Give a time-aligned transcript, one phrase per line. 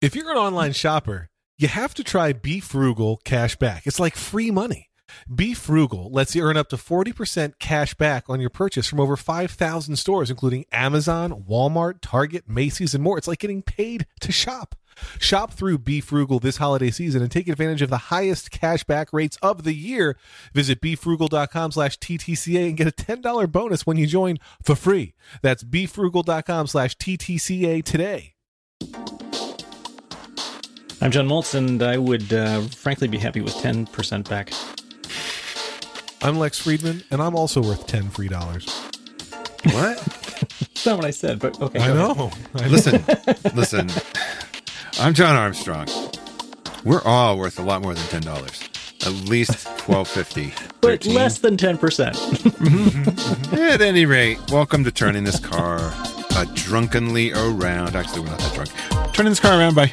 [0.00, 1.28] If you're an online shopper,
[1.58, 3.86] you have to try Be Frugal cash back.
[3.86, 4.88] It's like free money.
[5.32, 9.14] Be Frugal lets you earn up to 40% cash back on your purchase from over
[9.14, 13.18] 5,000 stores, including Amazon, Walmart, Target, Macy's, and more.
[13.18, 14.74] It's like getting paid to shop.
[15.18, 19.12] Shop through Be Frugal this holiday season and take advantage of the highest cash back
[19.12, 20.16] rates of the year.
[20.54, 25.12] Visit befrugal.com slash TTCA and get a $10 bonus when you join for free.
[25.42, 28.32] That's befrugal.com slash TTCA today.
[31.02, 34.52] I'm John Moltz, and I would uh, frankly be happy with 10% back.
[36.20, 38.68] I'm Lex Friedman, and I'm also worth 10 free dollars.
[39.64, 39.96] What?
[40.60, 41.80] That's not what I said, but okay.
[41.80, 42.30] I know.
[42.54, 42.68] I know.
[42.68, 43.02] listen,
[43.54, 43.88] listen.
[44.98, 45.88] I'm John Armstrong.
[46.84, 48.62] We're all worth a lot more than ten dollars.
[49.06, 50.52] At least twelve fifty.
[50.82, 53.52] But less than 10%.
[53.70, 57.96] At any rate, welcome to turning this car uh, drunkenly around.
[57.96, 58.70] Actually, we're not that drunk.
[59.12, 59.92] Turning this car around by.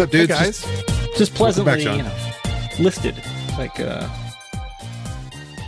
[0.00, 0.64] What's up, Hey, dudes?
[0.64, 1.18] guys.
[1.18, 1.98] Just pleasantly, Sean.
[1.98, 2.12] you know,
[2.78, 3.22] lifted.
[3.58, 4.08] Like, uh,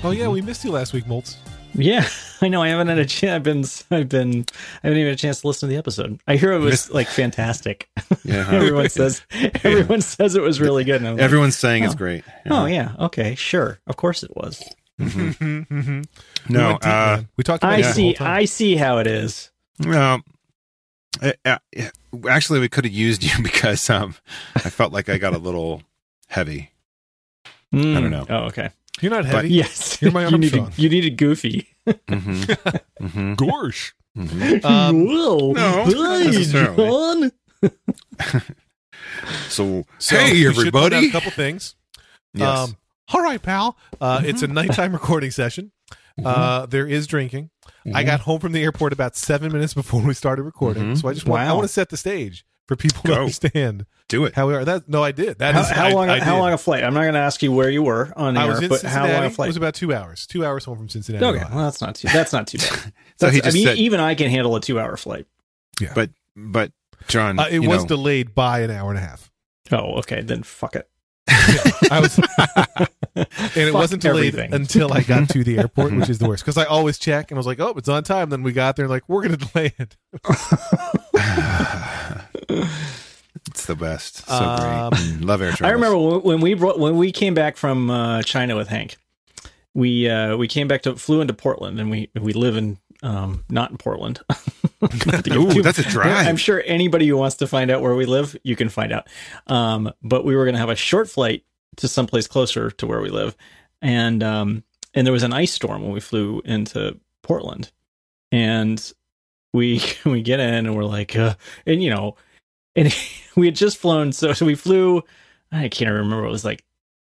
[0.03, 1.37] Oh, yeah, we missed you last week, Moltz.
[1.75, 2.09] yeah,
[2.41, 2.63] I know.
[2.63, 3.35] I haven't had a chance.
[3.35, 4.47] I've been, I've been,
[4.83, 6.19] I haven't even had a chance to listen to the episode.
[6.27, 7.91] I hear it was Missed- like fantastic.
[8.25, 8.57] Yeah, huh?
[8.57, 9.21] everyone says,
[9.65, 10.97] everyone says it was really good.
[11.03, 11.99] And I'm like, Everyone's saying it's Oh.
[11.99, 12.25] great.
[12.49, 14.63] oh yeah, okay, sure, of course it was.
[14.99, 16.01] Mm-hmm.
[16.01, 16.05] We
[16.49, 18.17] No, went deep, uh, we talked about I it the see.
[18.19, 19.51] I see how it is.
[19.85, 20.19] Well, uh,
[22.29, 24.15] actually, we could have used you because um,
[24.55, 25.83] I felt like I got a little
[26.29, 26.71] heavy.
[27.75, 27.95] Mm.
[27.95, 28.27] don't know.
[28.29, 28.71] Oh, okay.
[29.01, 29.49] You're not heavy.
[29.49, 30.83] Yes, You're my you needed, Armstrong.
[30.85, 31.67] you needed goofy.
[32.09, 32.43] hmm
[33.01, 33.93] hmm Gorsh.
[34.15, 36.77] hmm Um, Whoa, no, not hi, necessarily.
[36.77, 37.33] John.
[39.49, 41.09] So, So hey, we should point out everybody.
[41.09, 41.75] A couple things.
[42.35, 42.59] yes.
[42.69, 42.77] Um,
[43.13, 43.77] all right, pal.
[44.01, 45.73] Uh, It's a nighttime recording session.
[46.25, 47.51] Uh, there is drinking.
[47.95, 51.01] I got home from the airport about seven minutes before we started recording, Mhm.
[51.01, 54.25] so I just want I want to set the stage for people to understand Do
[54.25, 54.35] it.
[54.35, 54.65] how we are.
[54.65, 55.39] That no, I did.
[55.41, 56.09] That How, is how I- long?
[56.11, 56.41] I how did.
[56.41, 56.85] long a flight?
[56.85, 58.89] I'm not going to ask you where you were on I air, but Cincinnati.
[58.89, 59.47] how long a flight?
[59.47, 60.27] It was about two hours.
[60.27, 61.25] Two hours home from Cincinnati.
[61.25, 61.55] okay, Ohio.
[61.57, 62.09] well that's not too.
[62.13, 62.93] That's not too bad.
[63.19, 65.27] So he just I mean, said, even I can handle a two-hour flight.
[65.81, 66.73] Yeah, but but
[67.09, 69.31] John, Uh, it was know, delayed by an hour and a half.
[69.71, 70.89] Oh, okay, then fuck it.
[71.29, 72.19] I was,
[73.15, 74.55] and it Fuck wasn't delayed everything.
[74.55, 76.43] until I got to the airport, which is the worst.
[76.45, 78.77] Because I always check, and I was like, "Oh, it's on time." Then we got
[78.77, 79.97] there, and like, we're going to delay it.
[82.49, 84.27] it's the best.
[84.27, 85.01] So Um, great.
[85.01, 85.67] Mm, Love air travel.
[85.67, 88.97] I remember when- when we brought, when we came back from uh, China with Hank.
[89.75, 93.45] We uh, we came back to flew into Portland, and we we live in um,
[93.49, 94.21] not in Portland.
[95.07, 96.27] Not Ooh, too- that's a drive.
[96.27, 99.07] I'm sure anybody who wants to find out where we live, you can find out.
[99.47, 101.45] Um, but we were going to have a short flight
[101.77, 103.37] to someplace closer to where we live,
[103.81, 104.65] and um,
[104.95, 107.71] and there was an ice storm when we flew into Portland,
[108.33, 108.93] and
[109.53, 111.35] we we get in and we're like, uh,
[111.67, 112.17] and you know,
[112.75, 112.95] and
[113.37, 115.03] we had just flown, so so we flew.
[115.53, 116.25] I can't remember.
[116.25, 116.65] It was like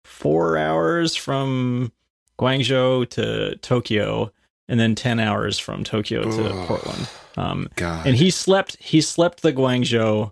[0.03, 1.91] four hours from
[2.39, 4.31] Guangzhou to Tokyo,
[4.71, 6.67] and then ten hours from Tokyo to Ugh.
[6.67, 7.07] Portland.
[7.37, 8.07] Um, God.
[8.07, 10.31] and he slept he slept the Guangzhou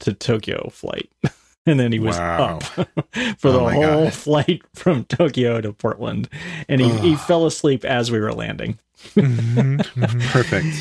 [0.00, 1.08] to Tokyo flight.
[1.66, 2.58] And then he was Wow.
[2.58, 2.62] up
[3.38, 4.12] for the Oh whole God.
[4.12, 6.28] flight from Tokyo to Portland.
[6.68, 8.78] And he, he fell asleep as we were landing.
[9.14, 10.20] Mhm, mhm.
[10.30, 10.76] Perfect.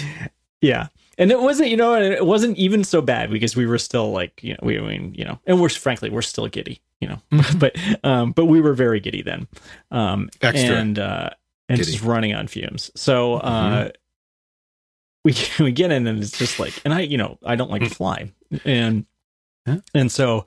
[0.59, 0.87] Yeah.
[1.17, 4.43] And it wasn't, you know, it wasn't even so bad because we were still like,
[4.43, 7.21] you know, we, I mean, you know, and we're frankly, we're still giddy, you know,
[7.57, 9.47] but, um, but we were very giddy then.
[9.89, 11.29] Um, Extra and, uh,
[11.69, 12.91] and just running on fumes.
[12.95, 13.89] So, uh,
[15.23, 17.81] we, we get in and it's just like, and I, you know, I don't like
[17.83, 18.31] to fly.
[18.65, 19.05] And,
[19.65, 19.77] Yeah.
[19.93, 20.45] and so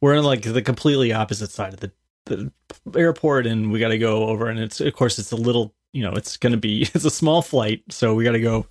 [0.00, 1.92] we're in like the completely opposite side of the,
[2.26, 2.52] the
[2.94, 6.02] airport and we got to go over and it's, of course, it's a little, you
[6.02, 7.82] know, it's going to be, it's a small flight.
[7.88, 8.66] So we got to go,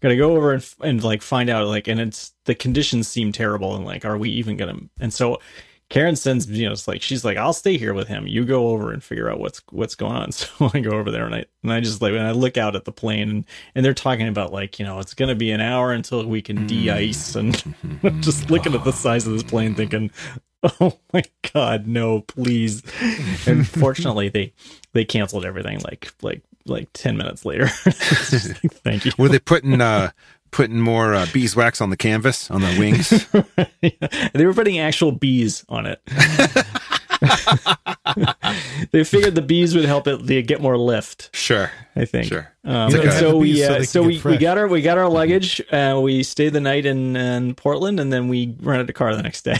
[0.00, 3.30] got to go over and, and like find out like, and it's, the conditions seem
[3.32, 5.38] terrible and like, are we even going to, and so
[5.92, 8.26] Karen sends, you know, it's like she's like, "I'll stay here with him.
[8.26, 11.26] You go over and figure out what's what's going on." So I go over there
[11.26, 13.44] and I and I just like and I look out at the plane and
[13.74, 16.40] and they're talking about like you know it's going to be an hour until we
[16.40, 17.62] can de-ice and
[18.02, 20.10] I'm just looking at the size of this plane thinking,
[20.80, 22.82] "Oh my god, no, please!"
[23.46, 24.54] And fortunately, they
[24.94, 27.64] they canceled everything like like like ten minutes later.
[27.84, 27.94] Like,
[28.82, 29.12] Thank you.
[29.18, 30.12] Were they putting uh
[30.52, 33.26] putting more uh, beeswax on the canvas on the wings?
[34.32, 36.00] they were putting actual bees on it.
[38.92, 41.34] they figured the bees would help it get more lift.
[41.34, 41.70] sure.
[41.94, 42.28] I think.
[42.28, 42.50] Sure.
[42.64, 44.66] Um, You and gotta have so we bees so uh, so we, we got our
[44.66, 45.60] we got our luggage.
[45.72, 49.22] Uh, we stayed the night in, in Portland, and then we rented a car the
[49.22, 49.58] next day.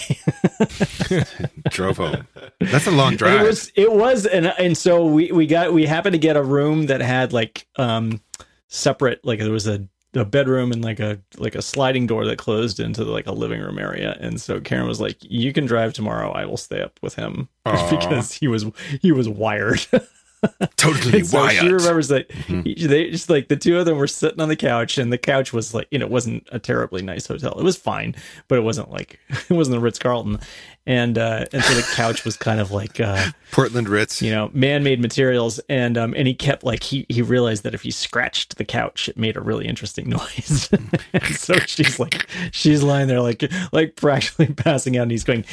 [1.71, 2.27] Drove home.
[2.61, 3.41] That's a long And drive.
[3.41, 6.43] It was it was and and so we we got we happened to get a
[6.43, 8.21] room that had like um
[8.69, 12.37] separate like there was a a bedroom and like a like a sliding door that
[12.37, 15.93] closed into like a living room area and so Karen was like you can drive
[15.95, 17.91] tomorrow I will stay up with him Aw.
[17.91, 18.67] because he was
[19.01, 19.87] he was wired
[20.77, 21.55] Totally so wired.
[21.61, 22.67] she remembers that Mhm.
[22.67, 25.19] he- they just like the two of them were sitting on the couch and the
[25.19, 28.15] couch was like you know it wasn't a terribly nice hotel it was fine
[28.49, 30.41] but it wasn't like it wasn't the Ritz-Carlton
[30.87, 34.21] and uh and so the couch was kind of like uh Portland Ritz.
[34.21, 37.83] you know man-made materials and um and he kept like he he realized that if
[37.83, 42.83] he scratched the couch it made a really interesting noise and so she's like she's
[42.83, 45.45] lying there like like practically passing out and he's going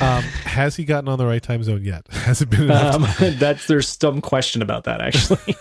[0.00, 2.06] Um, has he gotten on the right time zone yet?
[2.08, 5.56] Has it been enough um that's there's some question about that actually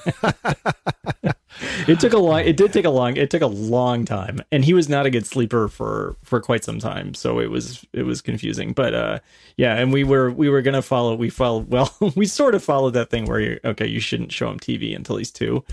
[1.88, 4.39] it took a long it did take a long it took a long time.
[4.51, 7.13] And he was not a good sleeper for for quite some time.
[7.13, 8.74] So it was it was confusing.
[8.74, 9.19] But uh
[9.57, 12.92] yeah and we were we were gonna follow we followed well we sort of followed
[12.95, 15.63] that thing where you okay you shouldn't show him tv until he's 2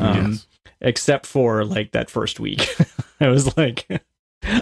[0.00, 0.40] um
[0.80, 2.74] except for like that first week.
[3.20, 3.86] I was like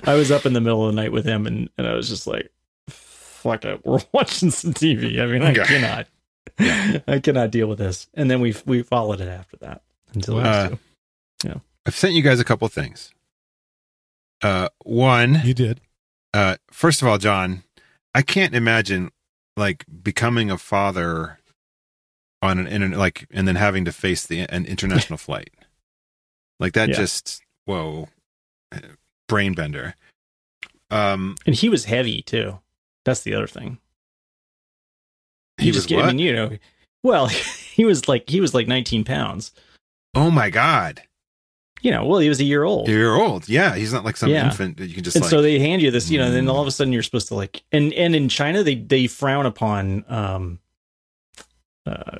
[0.06, 2.10] i was up in the middle of the night with him and and i was
[2.10, 2.50] just like
[2.90, 5.64] fuck it we're watching some tv i mean i Okay.
[5.64, 6.06] cannot
[7.08, 8.06] i cannot deal with this.
[8.12, 9.80] And then we we followed it after that
[10.14, 10.78] until it was Uh, two.
[11.86, 13.12] I've sent you guys a couple things.
[14.42, 15.80] Uh, one, You did.
[16.34, 17.62] uh, first of all, John,
[18.14, 19.10] I can't imagine
[19.56, 21.38] like becoming a father
[22.42, 25.50] on an internet, like, and then having to face the an international flight.
[26.58, 26.96] Like that Yeah.
[26.96, 28.08] just whoa,
[29.28, 29.94] brain bender.
[30.90, 32.58] Um, and he was heavy too
[33.04, 33.78] that's the other thing
[35.58, 36.04] he, was just what?
[36.04, 36.50] i mean you know
[37.04, 37.26] well
[37.74, 39.52] he was like he was like 19 pounds
[40.14, 41.02] oh my god,
[41.82, 43.48] you know well he was a year old you're old.
[43.48, 44.46] Yeah, he's not like some Yeah.
[44.46, 45.30] infant that you can just and like.
[45.30, 46.50] so they hand you this, you know, and then Mm.
[46.52, 49.46] all of a sudden you're supposed to like, and and in China they they frown
[49.46, 50.58] upon um,
[51.86, 52.18] uh,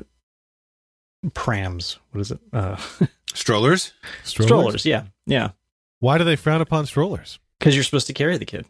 [1.35, 1.99] prams.
[2.13, 2.41] What is it?
[2.53, 2.77] Uh,
[3.35, 3.93] strollers.
[4.25, 4.85] strollers.
[4.87, 5.51] Yeah, yeah,
[6.01, 7.39] Why do they frown upon strollers?
[7.59, 8.65] because you're supposed to carry the kid.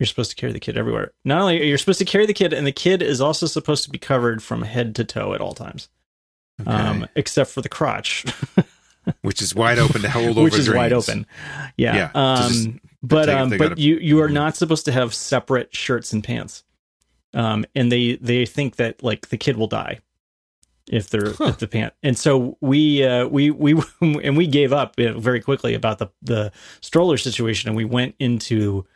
[0.00, 1.12] You're supposed to carry the kid everywhere.
[1.24, 3.84] Not only are you're supposed to carry the kid, and the kid is also supposed
[3.84, 5.88] to be covered from head to toe at all times,
[6.60, 6.70] Okay.
[6.70, 8.24] um, except for the crotch,
[9.22, 11.26] which is wide open to hold over which is wide open.
[11.76, 11.94] Yeah.
[11.96, 12.68] Yeah, Um, just
[13.02, 16.64] but um, but gotta- you you are not supposed to have separate shirts and pants.
[17.34, 19.98] Um, and they they think that like the kid will die
[20.90, 21.46] if they're Huh.
[21.48, 21.92] if the pant.
[22.02, 25.98] And so we uh we we and we gave up you know, very quickly about
[25.98, 28.86] the the stroller situation, and we went into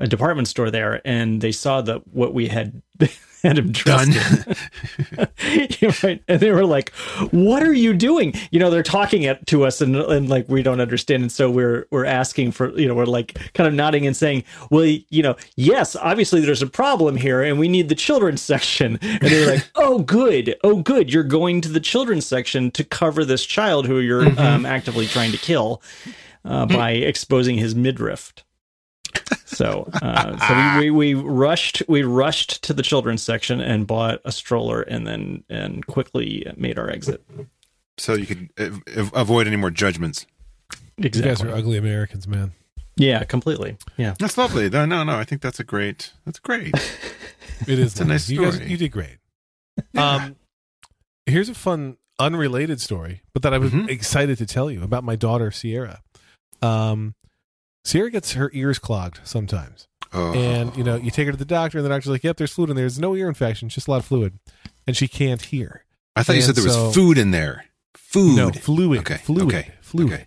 [0.00, 2.82] a department store there, and they saw that what we had
[3.42, 5.28] had him dressed Done.
[6.02, 6.22] right.
[6.28, 6.90] And they were like,
[7.30, 10.62] "What are you doing?" You know, they're talking it to us, and and like we
[10.62, 14.06] don't understand, and so we're we're asking for, you know, we're like kind of nodding
[14.06, 17.94] and saying, "Well, you know, yes, obviously there's a problem here, and we need the
[17.94, 22.70] children's section." And they're like, "Oh, good, oh, good, you're going to the children's section
[22.72, 24.38] to cover this child who you're Mhm.
[24.38, 25.82] um, actively trying to kill
[26.44, 28.32] uh, by exposing his midriff."
[29.46, 30.38] So, uh,
[30.74, 34.80] so we, we, we rushed we rushed to the children's section and bought a stroller
[34.82, 37.22] and then and quickly made our exit.
[37.98, 40.24] so you could av- av- avoid any more judgments.
[40.96, 42.52] You guys are ugly Americans, man.
[42.96, 43.76] Yeah, completely.
[43.96, 44.14] Yeah.
[44.18, 44.68] That's lovely.
[44.70, 45.16] No, no, no.
[45.18, 46.12] I think that's a great.
[46.26, 46.74] That's great.
[47.66, 48.70] It is It's a nice You guys, story.
[48.70, 49.16] you did great.
[49.96, 50.36] Um,
[51.26, 53.88] here's a fun, unrelated story, but that I was Mhm.
[53.88, 56.00] excited to tell you about my daughter Sierra.
[56.62, 57.14] Um,
[57.84, 60.32] Sierra gets her ears clogged sometimes, Oh.
[60.34, 62.52] and you know, you take her to the doctor, and the doctor's like, "Yep, there's
[62.52, 62.82] fluid in there.
[62.84, 64.38] There's no ear infection, it's just a lot of fluid,"
[64.86, 65.84] and she can't hear.
[66.16, 67.64] I thought you said there was food in there.
[67.96, 68.36] Food.
[68.36, 70.12] No fluid, Okay, fluid, okay, fluid.
[70.12, 70.24] okay.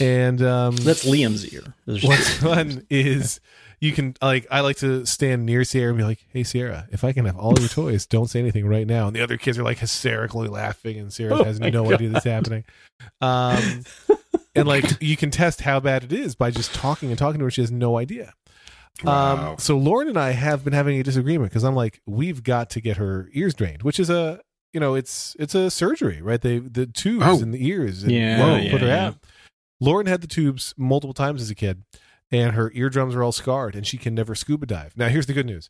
[0.00, 1.62] And um, That's Liam's ear.
[1.86, 3.40] There's- What's fun is
[3.80, 7.04] you can like I like to stand near Sierra and be like, "Hey Sierra, if
[7.04, 9.58] I can have all your toys, don't say anything right now." And the other kids
[9.58, 11.92] are like hysterically laughing, and Sierra Oh has no God.
[11.94, 12.64] idea that's happening.
[13.20, 13.84] Um,
[14.56, 17.44] and like you can test how bad it is by just talking and talking to
[17.44, 17.50] her.
[17.50, 18.32] She has no idea.
[19.04, 19.50] Wow.
[19.52, 22.70] Um, so Lauren and I have been having a disagreement because I'm like, we've got
[22.70, 24.40] to get her ears drained, which is a
[24.72, 26.40] you know it's it's a surgery, right?
[26.40, 27.40] They the tubes Oh.
[27.40, 29.06] in the ears, and Yeah, whoa, yeah, put her yeah.
[29.08, 29.16] out.
[29.80, 31.82] Lauren had the tubes multiple times as a kid,
[32.32, 34.96] and her eardrums are all scarred, and she can never scuba dive.
[34.96, 35.68] Now, here's the good news: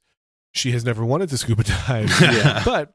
[0.53, 2.63] she has never wanted to scuba dive, Yeah.
[2.65, 2.95] but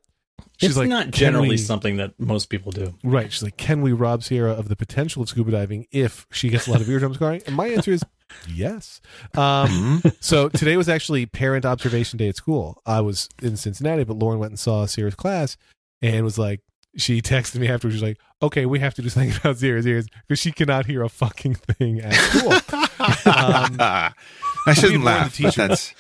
[0.58, 2.94] she's it's like, not generally we-" something that most people do.
[3.04, 3.32] Right.
[3.32, 6.68] She's like, can we rob Sierra of the potential of scuba diving if she gets
[6.68, 7.42] a lot of eardrum scarring?
[7.48, 8.04] And my answer is
[8.48, 9.02] yes.
[9.36, 10.16] Um, Mhm.
[10.20, 12.82] so today was actually parent observation day at school.
[12.86, 15.58] I was in Cincinnati, but Lauren went and saw Sierra's class
[16.02, 16.62] and was like,
[16.98, 17.96] she texted me afterwards.
[17.96, 21.04] She's like, okay, we have to do something about Sierra's ears because she cannot hear
[21.04, 22.54] a fucking thing at school.
[23.26, 25.40] Um, I shouldn't we warned laugh.
[25.42, 25.94] but that's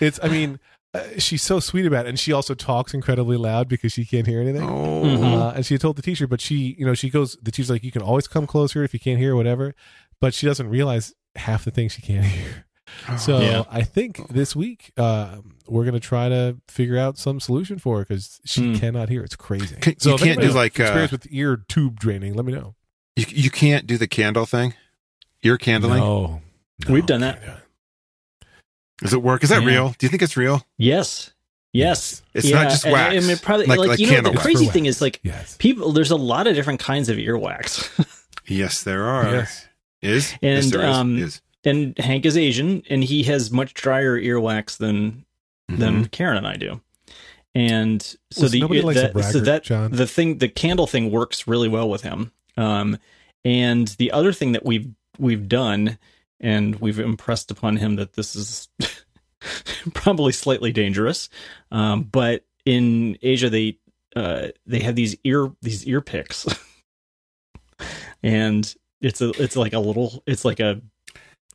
[0.00, 0.58] it's, I mean,
[0.94, 4.26] uh, she's so sweet about it, and she also talks incredibly loud because she can't
[4.26, 4.62] hear anything.
[4.68, 5.22] Oh, Mhm.
[5.40, 7.36] Uh, and she told the teacher, but she, you know, she goes.
[7.42, 9.74] The teacher's like, you can always come closer if you can't hear, whatever.
[10.20, 12.66] But she doesn't realize half the things she can't hear.
[13.18, 13.62] So Yeah.
[13.70, 15.36] I think this week uh,
[15.68, 18.74] we're gonna try to figure out some solution for her because she Hmm.
[18.80, 19.22] cannot hear.
[19.22, 19.76] It's crazy.
[19.76, 22.34] Can- so you if can't do, like, experience uh, with ear tube draining.
[22.34, 22.74] Let me know.
[23.14, 24.74] you, you can't do the candle thing.
[25.44, 26.00] Ear candling.
[26.00, 26.42] No,
[26.88, 27.59] We've done that.
[29.00, 29.06] Can't it.
[29.06, 29.42] Does it work?
[29.44, 29.68] Is that Yeah.
[29.68, 29.94] real?
[29.98, 30.66] Do you think it's real?
[30.78, 31.30] Yes.
[31.72, 32.22] Yes.
[32.34, 33.14] It's Yeah, not just and- wax.
[33.14, 34.42] and it probably, Like- like, like you know, the wax.
[34.42, 35.56] crazy For thing is like Yes.
[35.58, 35.92] people.
[35.92, 37.88] There's a lot of different kinds of earwax,
[38.46, 39.30] Yes, there are.
[39.32, 39.66] Yes.
[40.02, 40.96] Is And, yes, there is.
[40.96, 41.40] um, is.
[41.64, 45.24] and Hank is Asian, and he has much drier earwax than
[45.68, 46.10] than Mhm.
[46.10, 46.80] Karen and I do.
[47.54, 49.90] And so Listen, the nobody likes a that, so that John.
[49.92, 52.32] the thing the candle thing works really well with him.
[52.56, 52.98] Um,
[53.44, 54.88] and the other thing that we've
[55.18, 55.98] we've done
[56.40, 58.68] and we've impressed upon him that this is
[59.94, 61.28] probably slightly dangerous.
[61.70, 63.78] Um, but in Asia they
[64.16, 66.46] uh, they have these ear these ear picks.
[68.22, 70.80] and it's a it's like a little it's like a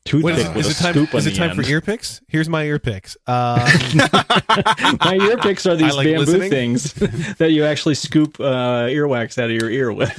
[0.05, 0.93] toothpick is, it- with is a it time?
[0.93, 1.63] scoop on Is it the time end.
[1.65, 2.21] for ear picks?
[2.27, 3.17] Here's my ear picks.
[3.27, 3.59] Um,
[5.01, 6.49] My ear picks are these like bamboo listening.
[6.49, 6.93] things
[7.37, 10.13] that you actually scoop uh, earwax out of your ear with.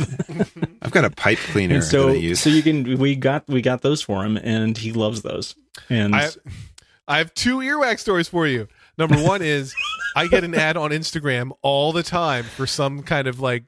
[0.83, 2.41] I've got a pipe cleaner and so, that I use.
[2.41, 5.55] so you can we got we got those for him, and he loves those.
[5.89, 6.29] And I,
[7.09, 8.69] I have two earwax stories for you.
[8.99, 9.75] Number one is
[10.17, 13.65] I get an ad on Instagram all the time for some kind of like,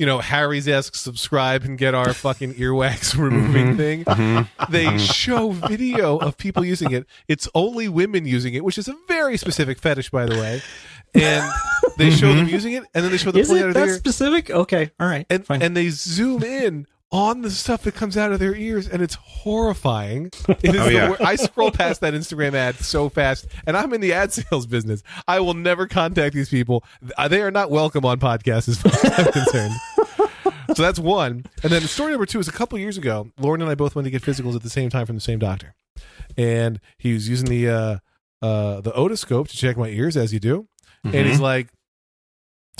[0.00, 3.76] you know, Harry's esque subscribe and get our fucking earwax removing Mhm.
[3.76, 4.04] thing.
[4.06, 4.48] Mhm.
[4.70, 7.06] They show video of people using it.
[7.28, 10.62] It's only women using it, which is a very specific fetish, by the way.
[11.14, 11.52] And
[11.98, 13.74] they show them using it, and then they show the is pulling out it of
[13.74, 14.48] their that ear, specific?
[14.50, 15.60] Okay, all right, and fine.
[15.60, 19.16] and they zoom in on the stuff that comes out of their ears, and it's
[19.16, 20.30] horrifying.
[20.62, 21.16] It is Oh, yeah.
[21.18, 25.02] I scroll past that Instagram ad so fast, and I'm in the ad sales business.
[25.26, 26.84] I will never contact these people.
[27.28, 29.72] They are not welcome on podcasts, as far as I'm concerned.
[30.74, 31.44] So that's one.
[31.62, 34.04] And then story number two is a couple years ago, Lauren and I both went
[34.06, 35.74] to get physicals at the same time from the same doctor.
[36.36, 37.98] And he was using the uh
[38.44, 40.68] uh the otoscope to check my ears as you do.
[41.04, 41.28] And Mm-hmm.
[41.28, 41.68] he's like,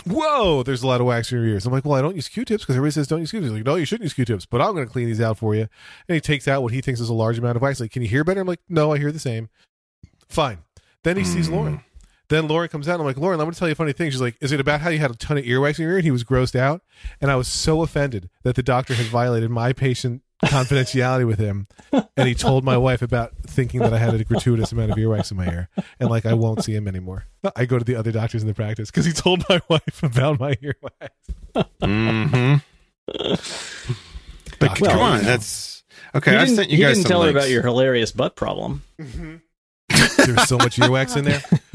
[0.07, 1.67] Whoa, there's a lot of wax in your ears.
[1.67, 3.51] I'm like, Well, I don't use Q tips because everybody says don't use Q tips.
[3.51, 5.55] He's like, No, you shouldn't use Q tips, but I'm gonna clean these out for
[5.55, 5.63] you.
[6.09, 7.81] And he takes out what he thinks is a large amount of wax.
[7.81, 8.41] Like, can you hear better?
[8.41, 9.49] I'm like, No, I hear the same.
[10.29, 10.59] Fine.
[11.03, 11.53] Then he sees Mm.
[11.53, 11.81] Lauren.
[12.31, 12.95] Then Lauren comes out.
[12.95, 14.11] And I'm like, Lauren, I'm going to tell you a funny thing.
[14.11, 15.99] She's like, Is it about how you had a ton of earwax in your ear?
[15.99, 16.81] And he was grossed out.
[17.21, 21.67] And I was so offended that the doctor has violated my patient confidentiality with him.
[22.17, 25.31] And he told my wife about thinking that I had a gratuitous amount of earwax
[25.31, 25.69] in my ear.
[25.99, 27.27] And like, I won't see him anymore.
[27.55, 30.41] I go to the other doctors in the practice because he told my wife about
[30.41, 31.67] my earwax.
[31.83, 32.63] Mhm.
[34.59, 34.85] But Doctor.
[34.87, 35.31] come on, you know.
[35.31, 35.83] that's
[36.15, 36.31] okay.
[36.33, 38.37] he I didn't, sent you he guys didn't some tell her about your hilarious butt
[38.37, 38.83] problem.
[38.99, 41.43] There's so much earwax in there.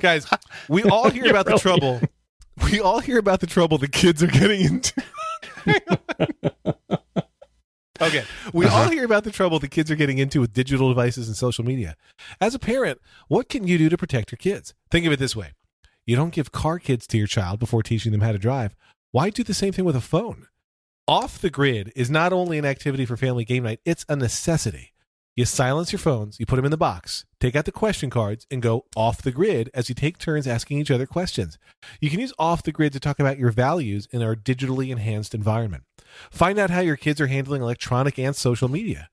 [0.00, 0.26] Guys,
[0.68, 2.00] we all hear about the trouble.
[2.70, 5.02] We all hear about the trouble the kids are getting into.
[8.00, 8.24] okay.
[8.52, 8.90] We all Uh-huh.
[8.90, 11.96] hear about the trouble the kids are getting into with digital devices and social media.
[12.40, 14.74] As a parent, what can you do to protect your kids?
[14.90, 15.52] Think of it this way
[16.06, 18.74] you don't give car kids to your child before teaching them how to drive.
[19.10, 20.46] Why do the same thing with a phone?
[21.06, 24.92] Off the grid is not only an activity for family game night, it's a necessity.
[25.38, 28.44] You silence your phones, you put them in the box, take out the question cards,
[28.50, 31.60] and go off the grid as you take turns asking each other questions.
[32.00, 35.36] You can use off the grid to talk about your values in our digitally enhanced
[35.36, 35.84] environment.
[36.32, 39.10] Find out how your kids are handling electronic and social media.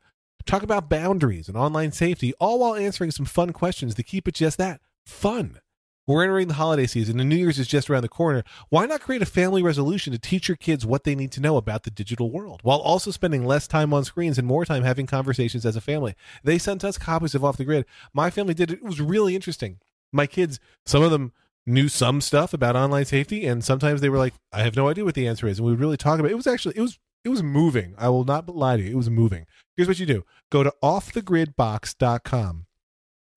[0.47, 4.33] Talk about boundaries and online safety, all while answering some fun questions to keep it
[4.33, 5.59] just that fun.
[6.07, 8.43] We're entering the holiday season and New Year's is just around the corner.
[8.69, 11.57] Why not create a family resolution to teach your kids what they need to know
[11.57, 15.07] about the digital world while also spending less time on screens and more time having
[15.07, 16.13] conversations as a family?
[16.43, 17.85] They sent us copies of Off the Grid.
[18.13, 18.75] My family did it.
[18.75, 19.79] It was really interesting.
[20.13, 21.33] My kids, some of them
[21.65, 25.05] knew some stuff about online safety and sometimes they were like, I have no idea
[25.05, 25.57] what the answer is.
[25.57, 26.33] And we really talk about it.
[26.33, 27.95] It was actually, it was, it was moving.
[27.97, 28.91] I will not lie to you.
[28.91, 29.47] It was moving.
[29.75, 30.23] Here's what you do.
[30.51, 32.67] Go to offthegridbox.com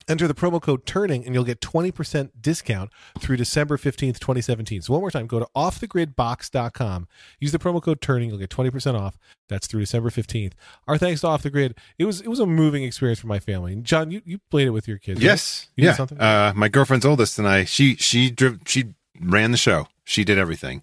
[0.09, 4.93] enter the promo code turning and you'll get 20% discount through december 15th 2017 so
[4.93, 7.07] one more time go to offthegridbox.com
[7.41, 10.53] use the promo code turning you'll get 20% off that's through december 15th
[10.87, 13.38] our thanks to off the grid it was it was a moving experience for my
[13.38, 15.25] family and john you, you played it with your kids right?
[15.25, 16.07] Yes, You yeah.
[16.19, 17.65] Uh, my girlfriend's oldest and I.
[17.65, 19.88] She she driv- she ran the show.
[20.05, 20.83] She did everything,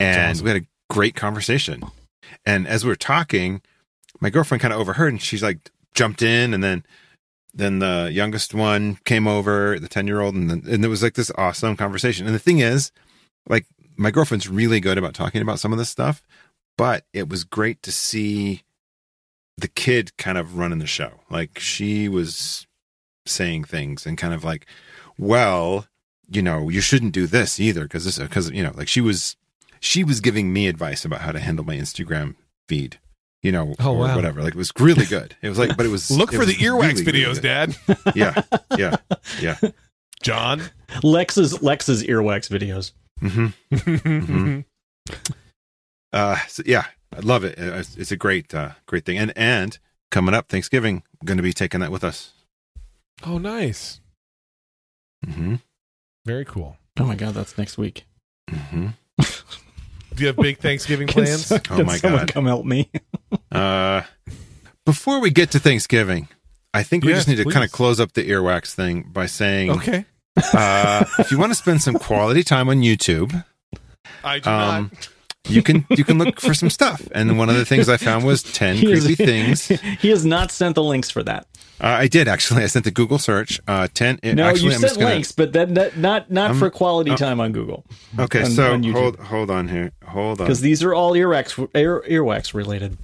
[0.00, 0.44] and awesome.
[0.44, 1.82] we had a great conversation.
[2.46, 3.62] And as we were talking,
[4.20, 6.84] my girlfriend kind of overheard, and she's like jumped in, and then
[7.54, 11.14] then the youngest one came over, the ten year old, and and it was like
[11.14, 12.26] this awesome conversation.
[12.26, 12.90] And the thing is,
[13.48, 16.22] like my girlfriend's really good about talking about some of this stuff,
[16.76, 18.62] but it was great to see
[19.56, 21.20] the kid kind of running the show.
[21.30, 22.66] Like she was
[23.26, 24.66] saying things and kind of like
[25.16, 25.86] well,
[26.28, 29.36] you know, you shouldn't do this either because this because you know, like she was
[29.80, 32.34] she was giving me advice about how to handle my Instagram
[32.68, 32.98] feed.
[33.44, 34.16] You know, Oh, or wow.
[34.16, 34.42] whatever.
[34.42, 35.36] Like it was really good.
[35.42, 37.42] It was like, but it was Look it for the earwax really, really videos, good.
[37.42, 37.76] Dad.
[38.16, 38.42] Yeah,
[38.76, 38.96] yeah,
[39.40, 39.58] yeah.
[40.22, 40.62] John.
[41.02, 42.92] Lex's Lex's earwax videos.
[43.20, 44.64] hmm Mhm.
[46.12, 47.58] Uh, so yeah, I love it.
[47.58, 49.18] Uh, It's, it's a great, uh, great thing.
[49.18, 49.78] And and
[50.10, 52.32] coming up Thanksgiving, going to be taking that with us.
[53.24, 54.00] oh, nice.
[55.24, 55.56] hmm
[56.24, 56.76] Very cool.
[56.98, 58.06] Oh my god, that's next week.
[58.48, 58.88] hmm
[60.14, 61.46] Do you have big Thanksgiving Can plans?
[61.46, 62.32] so- Oh can my someone God.
[62.32, 62.90] come help me.
[63.50, 64.02] Uh,
[64.84, 66.28] before we get to Thanksgiving,
[66.72, 69.26] I think we Yes, just need to kind of close up the earwax thing by
[69.26, 70.04] saying, Okay.
[70.52, 73.44] uh, if you want to spend some quality time on YouTube,
[74.24, 75.08] I do um, not.
[75.46, 77.06] You can you can look for some stuff.
[77.12, 79.70] And one of the things I found was ten He is- things.
[79.70, 81.46] Uh, he has not sent the links for that.
[81.80, 82.62] I did actually.
[82.62, 83.60] I sent the Google search.
[83.66, 84.18] Uh, ten.
[84.22, 87.10] No, actually, you I'm sent gonna, links, but that, that not not I'm- for quality
[87.10, 87.16] oh.
[87.16, 87.84] time on Google
[88.18, 89.90] Okay, on- so on hold hold on here.
[90.06, 90.46] Hold on.
[90.46, 92.96] because these are all earwax ear, earwax related.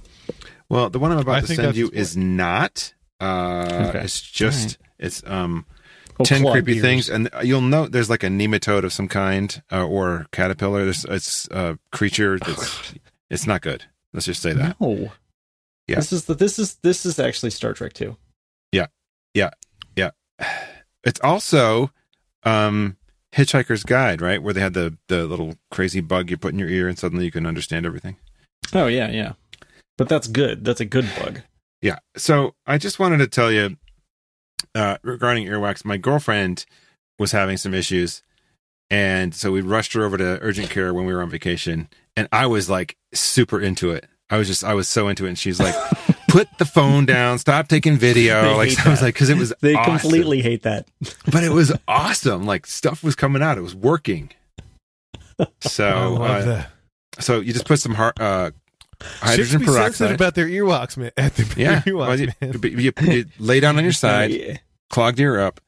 [0.69, 2.93] Well, the one I'm I about to send you the is not.
[3.19, 3.99] Uh, Okay.
[4.05, 5.65] It's just it's um
[6.19, 6.81] Oh, ten clogged creepy ears.
[6.81, 10.83] things, and you'll note there's like a nematode of some kind uh, or caterpillar.
[10.83, 12.93] There's it's a creature that's
[13.29, 13.85] it's not good.
[14.13, 14.79] Let's just say that.
[14.79, 15.11] No.
[15.87, 15.95] Yeah.
[15.95, 18.15] This is the this is this is actually Star Trek 2.
[21.03, 21.89] It's also
[22.43, 22.95] um
[23.35, 26.69] Hitchhiker's Guide, right, where they had the the little crazy bug you put in your
[26.69, 28.17] ear, and suddenly you can understand everything.
[28.73, 29.33] Oh yeah, yeah.
[29.97, 30.63] But that's good.
[30.63, 31.41] That's a good bug.
[31.81, 31.97] Yeah.
[32.17, 33.77] So I just wanted to tell you
[34.75, 35.83] uh, regarding earwax.
[35.85, 36.65] My girlfriend
[37.19, 38.23] was having some issues,
[38.89, 41.89] and so we rushed her over to urgent care when we were on vacation.
[42.17, 44.05] And I was like super into it.
[44.29, 45.29] I was just I was so into it.
[45.29, 45.75] And she's like,
[46.29, 47.37] "Put the phone down.
[47.39, 49.99] Stop taking video." They like hate I was like, because it was They awesome.
[49.99, 50.87] completely hate that.
[51.31, 52.45] but it was awesome.
[52.45, 53.57] Like stuff was coming out.
[53.57, 54.29] It was working.
[55.39, 56.69] I So love uh, that.
[57.19, 58.51] so you just put some har- uh,
[58.99, 60.11] Chicks hydrogen be peroxide.
[60.15, 61.11] about their earwax, man.
[61.17, 62.79] At the yeah, earwax, well, you, man.
[62.79, 64.31] you, you lay down on your side.
[64.31, 64.53] Uh,
[64.91, 65.59] clogged ear up,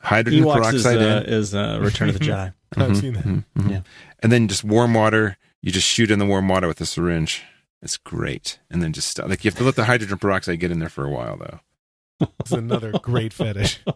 [0.00, 1.22] hydrogen Ewoks is, peroxide uh, in.
[1.24, 2.54] is uh, Return of the Jedi.
[2.76, 3.24] I've Mhm, seen that.
[3.24, 3.70] mhm, mhm.
[3.70, 3.80] Yeah.
[4.20, 5.36] And then just warm water.
[5.60, 7.42] You just shoot in the warm water with a syringe.
[7.82, 8.58] It's great.
[8.70, 9.28] And then just stop.
[9.28, 11.60] like you have to let the hydrogen peroxide get in there for a while though.
[12.40, 13.80] It's another great fetish.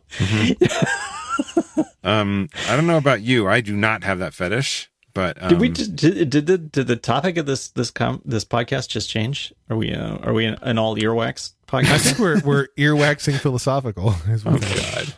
[2.05, 3.49] Um, I don't know about you.
[3.49, 6.87] I do not have that fetish, but um, did we just, did, did the did
[6.87, 9.53] the topic of this this com, this podcast just change?
[9.71, 11.91] Are we uh, are we an, an all earwax podcast?
[11.93, 14.15] I think we're we're earwaxing philosophical.
[14.29, 14.75] Is what Oh.
[14.77, 15.15] God.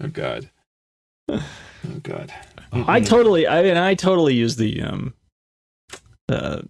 [0.00, 0.50] Oh God.
[1.30, 2.32] Oh God.
[2.72, 5.14] I totally I mean I totally use the um
[6.28, 6.60] uh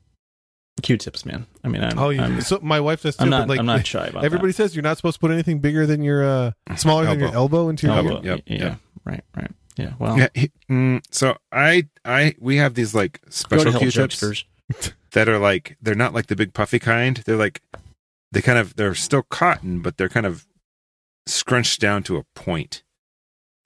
[0.81, 1.45] Q-tips, man.
[1.65, 3.25] I mean I'm Oh, you, I'm, so my wife does too.
[3.25, 5.59] I'm not like, I'm not shy about everybody says you're not supposed to put anything
[5.59, 8.35] bigger than your uh smaller than your elbow into your Elbow, ear.
[8.37, 8.79] Yep, yeah, yep.
[9.05, 9.51] right, right.
[9.79, 10.29] Yeah, well, Yeah.
[10.35, 14.45] he- mm, so I I we have these like special Q-tips
[15.13, 17.19] that are like they're not like the big puffy kind.
[17.25, 17.63] They're like
[18.33, 20.47] they kind of they're still cotton, but they're kind of
[21.27, 22.83] scrunched down to a point.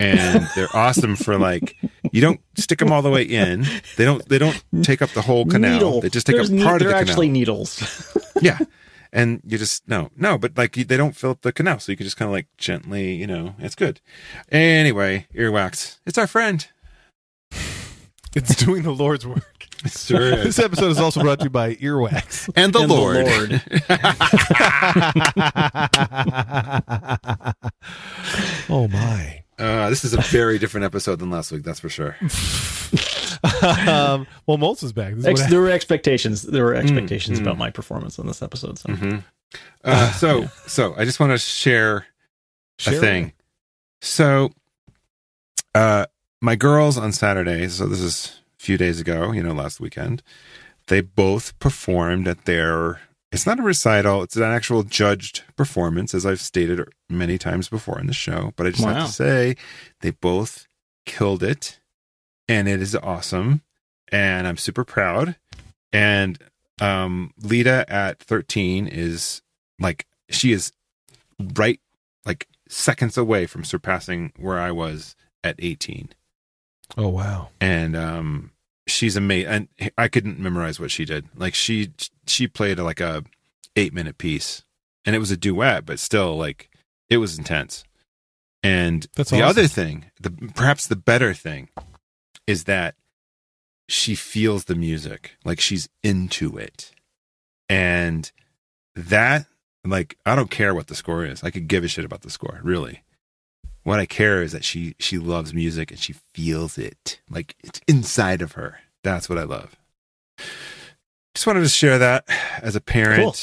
[0.00, 1.76] And they're awesome for like
[2.10, 3.64] you don't stick them all the way in.
[3.96, 5.74] They don't they don't take up the whole canal.
[5.74, 6.00] Needle.
[6.00, 7.06] They just take There's up ne- part of the hugest.
[7.06, 8.16] they're actually needles.
[8.42, 8.58] yeah.
[9.12, 11.96] And you just no, no, but like they don't fill up the canal, so you
[11.96, 14.00] can just kind of like gently, you know, it's good.
[14.50, 16.66] Anyway, earwax, it's our friend.
[18.34, 19.66] It's doing the Lord's work.
[19.86, 22.48] Sure This episode is also brought to you by Earwax.
[22.56, 23.62] and the And the Lord.
[28.70, 29.42] oh my.
[29.58, 32.16] uh, this is a very different episode than last week, that's for sure.
[33.88, 35.14] um, well, Moltz is back.
[35.14, 36.42] Is Ex- what there were expectations.
[36.42, 37.42] There were expectations mm.
[37.42, 38.78] about my performance on this episode.
[38.78, 39.16] So hmm
[39.84, 40.48] Uh, so, Yeah.
[40.66, 42.06] so I just want to share
[42.78, 43.32] Share a thing.
[44.00, 44.50] So,
[45.74, 46.06] uh,
[46.40, 50.22] my girls on Saturday, so this is a few days ago, you know, last weekend,
[50.86, 53.00] they both performed at their,
[53.30, 58.00] it's not a recital, it's an actual judged performance, as I've stated many times before
[58.00, 58.52] in the show.
[58.56, 59.56] But I just have to say,
[60.00, 60.66] they both
[61.06, 61.78] killed it,
[62.48, 63.62] and it is awesome.
[64.10, 65.36] And I'm super proud.
[65.92, 66.38] And
[66.80, 69.42] um, Lita at 13 is
[69.78, 70.72] like, she is
[71.54, 71.80] right,
[72.24, 76.08] like seconds away from surpassing where I was at 18
[76.96, 77.48] Oh wow.
[77.60, 78.50] and um
[78.86, 81.90] she's amazing and i couldn't memorize what she did like she
[82.26, 83.24] she played like a
[83.76, 84.62] eight minute piece
[85.04, 86.68] and it was a duet but still like
[87.10, 87.82] it was intense
[88.62, 89.48] and That's the awesome.
[89.48, 91.68] other thing the perhaps the better thing
[92.46, 92.94] is that
[93.88, 96.92] she feels the music like she's into it
[97.68, 98.30] and
[98.94, 99.46] that
[99.84, 102.30] like i don't care what the score is i could give a shit about the
[102.30, 103.02] score really
[103.84, 107.80] what I care is that she she loves music and she feels it like it's
[107.88, 108.78] inside of her.
[109.02, 109.74] That's what I love.
[111.34, 112.24] Just wanted to share that
[112.62, 113.22] as a parent.
[113.22, 113.34] Cool.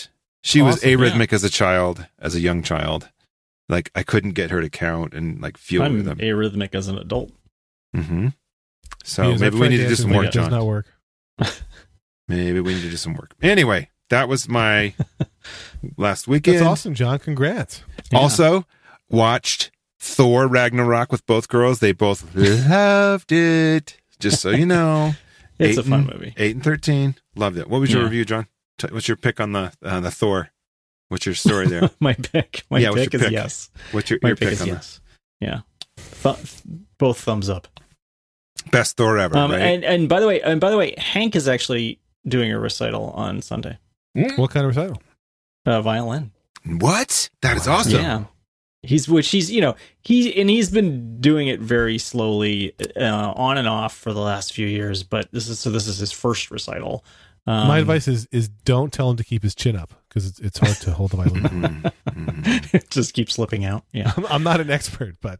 [0.41, 3.09] She was Awesome, arrhythmic as a child, as a young child.
[3.67, 6.19] Like I couldn't get her to count and like feel I'm rhythm.
[6.19, 7.31] arrhythmic as an adult.
[7.93, 8.27] hmm
[9.04, 10.52] So maybe we need to do some work, it does John.
[10.52, 10.86] not work.
[12.28, 13.34] Maybe we need to do some work.
[13.41, 14.93] Anyway, that was my
[15.97, 16.58] last weekend.
[16.58, 17.17] That's awesome, John.
[17.19, 17.82] Congrats.
[18.12, 18.19] Yeah.
[18.19, 18.65] Also,
[19.10, 21.80] watched Thor Ragnarok with both girls.
[21.80, 23.97] They both loved it.
[24.19, 25.13] Just so you know,
[25.58, 26.34] it's a fun and- movie.
[26.38, 27.67] eight and thirteen loved it.
[27.67, 28.06] What was your Yeah.
[28.06, 28.47] review, John?
[28.91, 30.49] What's your pick on the uh, the Thor?
[31.08, 31.89] What's your story there?
[31.99, 32.63] my pick.
[32.69, 33.34] My Yeah, what's pick your is pick?
[33.34, 33.69] yes.
[33.91, 35.02] What's your, My your pick, pick, on yes.
[35.39, 35.62] Yeah.
[36.21, 36.36] Th-
[36.99, 37.67] both thumbs up.
[38.61, 39.37] The best Thor ever?
[39.37, 39.59] Um, right?
[39.61, 43.11] and and by the way, and by the way, Hank is actually doing a recital
[43.11, 43.77] on Sunday.
[44.13, 45.01] What kind of recital?
[45.65, 46.31] Uh, violin.
[46.65, 47.29] what?
[47.41, 48.01] That is awesome.
[48.01, 48.23] Yeah.
[48.81, 53.57] He's which he's you know he and he's been doing it very slowly uh, on
[53.57, 56.49] and off for the last few years, but this is so this is his first
[56.49, 57.03] recital.
[57.45, 60.39] Um, My advice is is don't tell him to keep his chin up because it's,
[60.39, 61.43] it's hard to hold the violin.
[62.09, 62.89] Mhm, mhm.
[62.89, 63.83] just keeps slipping out.
[63.93, 64.11] Yeah.
[64.17, 65.39] I'm, I'm not an expert, but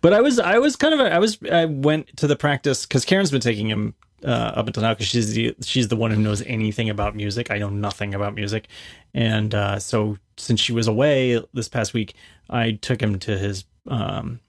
[0.00, 2.86] but I was I was kind of a, I was I went to the practice
[2.86, 6.10] because Karen's been taking him uh, up until now because she's the she's the one
[6.10, 7.50] who knows anything about music.
[7.50, 8.68] I know nothing about music,
[9.14, 12.14] and uh, so since she was away this past week,
[12.50, 14.40] I took him to his um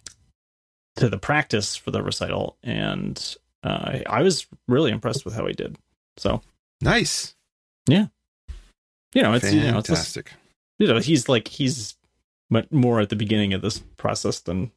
[0.96, 5.54] to the practice for the recital, and uh, I was really impressed with how he
[5.54, 5.78] did.
[6.18, 6.42] So
[6.82, 7.36] nice.
[9.14, 10.34] you know it's you know it's just, Fantastic.
[10.80, 11.96] you know he's like he's
[12.50, 14.72] but more at the beginning of this process than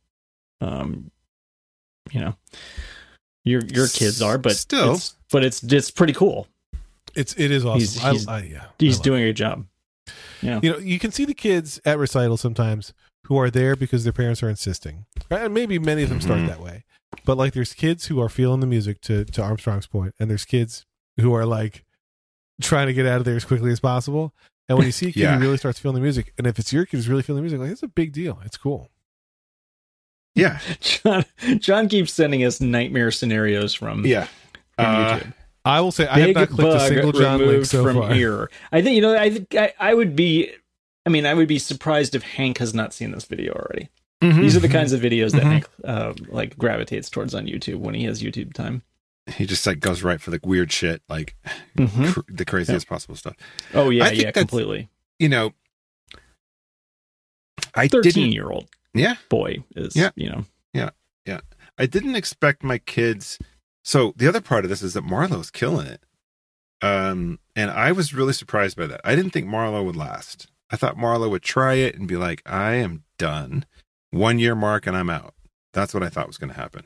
[0.61, 1.11] um
[2.12, 2.35] you know
[3.45, 4.95] your your kids are but Still.
[4.95, 6.47] it's, but it's it's pretty cool
[7.14, 7.81] it's it is awesome.
[7.81, 9.66] He's- I- he's- I, yeah, he's doing a job
[10.42, 10.64] yeah it.
[10.64, 12.92] You know, you can see the kids at recitals sometimes
[13.25, 15.42] who are there because their parents are insisting, right?
[15.42, 16.47] and maybe many of them start Mhm.
[16.49, 16.85] that way.
[17.25, 20.45] But like, there's kids who are feeling the music to to Armstrong's point, and there's
[20.45, 20.85] kids
[21.19, 21.85] who are like
[22.61, 24.33] trying to get out of there as quickly as possible.
[24.69, 25.35] And when you see a kid Yeah.
[25.37, 27.49] who really starts feeling the music, and if it's your kid who's really feeling the
[27.49, 28.40] music, like it's a big deal.
[28.45, 28.90] It's cool.
[30.37, 30.61] Yeah.
[30.81, 31.25] john
[31.59, 34.27] john keeps sending us nightmare scenarios from, Yeah.
[34.77, 35.33] from Uh, youtube
[35.64, 38.14] I will say I have Big not clicked a single John link so from far.
[38.14, 40.53] ear i think you know i think I, I would be
[41.07, 43.88] i mean i would be surprised if hank has not seen this video already
[44.22, 44.40] mhm.
[44.42, 45.51] these are the kinds of videos that Mhm.
[45.51, 48.83] hank uh, like gravitates towards on youtube when he has youtube time
[49.27, 51.35] He just like goes right for the weird shit, like
[51.77, 52.12] Mhm.
[52.12, 53.35] cr- the craziest possible stuff.
[53.75, 54.88] Oh yeah, I think yeah, completely.
[55.18, 55.53] You know,
[57.75, 58.33] I Thirteen didn't.
[58.33, 60.11] year old Yeah, boy is Yeah.
[60.17, 60.91] you know Yeah,
[61.27, 61.41] yeah.
[61.79, 63.39] I didn't expect my kids.
[63.85, 66.03] So the other part of this is that Marlo's killing it,
[66.83, 69.01] um, and I was really surprised by that.
[69.05, 70.49] I didn't think Marlo would last.
[70.71, 73.65] I thought Marlo would try it and be like, "I am done,
[74.11, 75.35] one year mark, and I'm out."
[75.73, 76.85] That's what I thought was going to happen.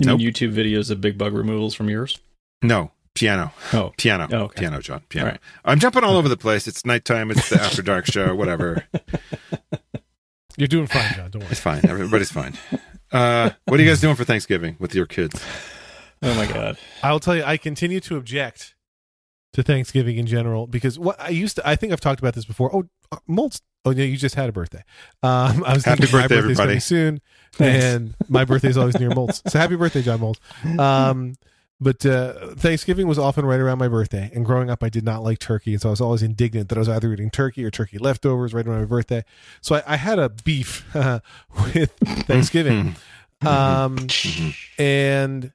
[0.00, 0.20] you Nope.
[0.20, 2.18] YouTube videos of big bug removals from yours.
[2.62, 4.60] No, piano, Oh, piano, Oh, okay.
[4.60, 5.30] piano, John, piano.
[5.32, 5.40] Right.
[5.64, 6.66] I'm jumping all over the place.
[6.68, 7.30] It's nighttime.
[7.30, 8.34] It's the after dark show.
[8.34, 8.84] Whatever.
[10.56, 11.30] You're doing fine, John.
[11.30, 11.50] Don't worry.
[11.50, 11.80] It's fine.
[11.88, 12.54] Everybody's fine.
[13.12, 15.42] Uh, what are you guys doing for Thanksgiving with your kids?
[16.22, 16.78] oh my god.
[17.02, 18.74] I will tell you, I continue to object
[19.52, 22.44] to Thanksgiving in general because what I used to, I think I've talked about this
[22.44, 22.74] before.
[22.74, 23.60] Oh, uh, Moltz.
[23.84, 24.82] Oh, yeah, you just had a birthday.
[25.22, 26.66] Um, I was Happy thinking my birthday, birthday's everybody.
[26.68, 27.20] coming soon,
[27.52, 27.84] Thanks.
[27.84, 29.48] and my birthday's always near Moltz.
[29.48, 30.38] So happy birthday, John Moltz.
[30.80, 31.34] Um,
[31.80, 35.22] but uh, Thanksgiving was often right around my birthday, and growing up, I did not
[35.22, 37.70] like turkey, and so I was always indignant that I was either eating turkey or
[37.70, 39.24] turkey leftovers right around my birthday.
[39.60, 40.84] So I, I had a beef
[41.74, 41.92] with
[42.26, 42.96] Thanksgiving.
[43.42, 44.54] Um, Mhm.
[44.78, 45.52] and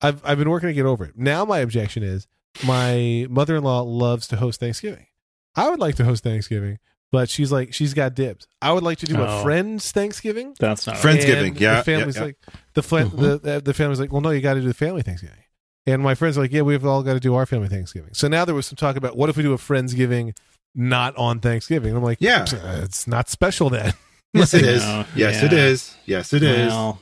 [0.00, 1.16] I've I've been working to get over it.
[1.16, 2.26] Now my objection is
[2.66, 5.06] my mother in law loves to host Thanksgiving.
[5.54, 6.80] I would like to host Thanksgiving,
[7.12, 8.48] but she's like she's got dibs.
[8.60, 9.42] I would like to do a Oh.
[9.44, 10.56] friends Thanksgiving.
[10.58, 12.26] That's not Friendsgiving, And yeah, The family's yeah, yeah.
[12.26, 12.36] like
[12.74, 15.02] the fla- the the the family's like, well, no, you got to do the family
[15.02, 15.36] Thanksgiving.
[15.86, 18.14] And my friends are like, yeah, we've all got to do our family Thanksgiving.
[18.14, 20.36] So now there was some talk about what if we do a friendsgiving
[20.74, 21.88] not on Thanksgiving?
[21.90, 22.44] And I'm like, Yeah.
[22.52, 23.92] "Uh, it's not special then.
[24.34, 24.82] Yes, it is.
[24.82, 25.44] No, Yes, yeah.
[25.44, 25.94] it is.
[26.06, 26.68] Yes, it is.
[26.72, 26.98] Well,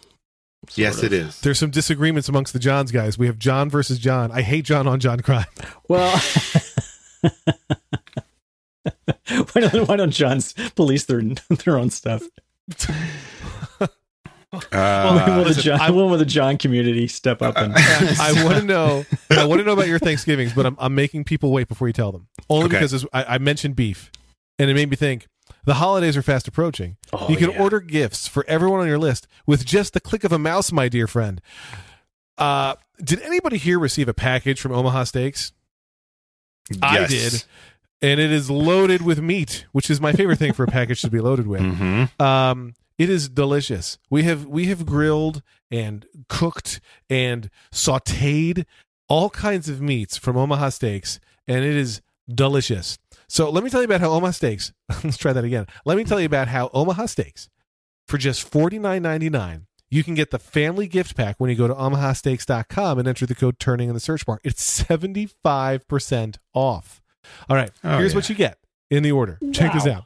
[0.69, 1.05] sort yes, of.
[1.05, 1.41] it is.
[1.43, 3.17] There's some disagreements amongst the Johns guys.
[3.19, 4.33] We have John versus John.
[4.33, 5.47] I hate John on John crime.
[5.87, 6.21] Well,
[9.53, 11.23] why don't why don't Johns police their
[11.65, 12.23] their own stuff?
[14.53, 18.59] Uh, will the listen, John, I- will the John community step up and I want
[18.59, 19.05] to know.
[19.31, 21.93] I want to know about your Thanksgivings, but I'm, I'm making people wait before you
[21.93, 22.27] tell them.
[22.49, 22.79] Only Okay.
[22.79, 24.11] because I, I mentioned beef,
[24.59, 25.29] and it made me think
[25.65, 26.97] the holidays are fast approaching.
[27.13, 27.61] Oh, you can yeah.
[27.63, 30.89] order gifts for everyone on your list with just the click of a mouse, my
[30.89, 31.41] dear friend.
[32.37, 35.53] Uh, did anybody here receive a package from Omaha Steaks?
[36.83, 37.45] I did,
[38.03, 41.11] and it is loaded with meat, which is my favorite thing for a package to
[41.11, 41.61] be loaded with.
[41.61, 42.21] Mhm.
[42.21, 43.97] Um, It is delicious.
[44.11, 48.67] We have we have grilled and cooked and sautéed
[49.09, 52.99] all kinds of meats from Omaha Steaks, and it is delicious.
[53.27, 54.73] So let me tell you about how Omaha Steaks.
[55.05, 55.67] let's try that again.
[55.87, 57.49] Let me tell you about how Omaha Steaks,
[58.07, 61.57] for just forty nine ninety nine, you can get the family gift pack when you
[61.57, 64.41] go to omahasteaks.com and enter the code turning in the search bar.
[64.45, 67.01] It's seventy five percent off.
[67.49, 68.17] All right, Oh, here's yeah.
[68.17, 68.59] what you get
[68.91, 69.39] in the order.
[69.53, 70.05] Check this out: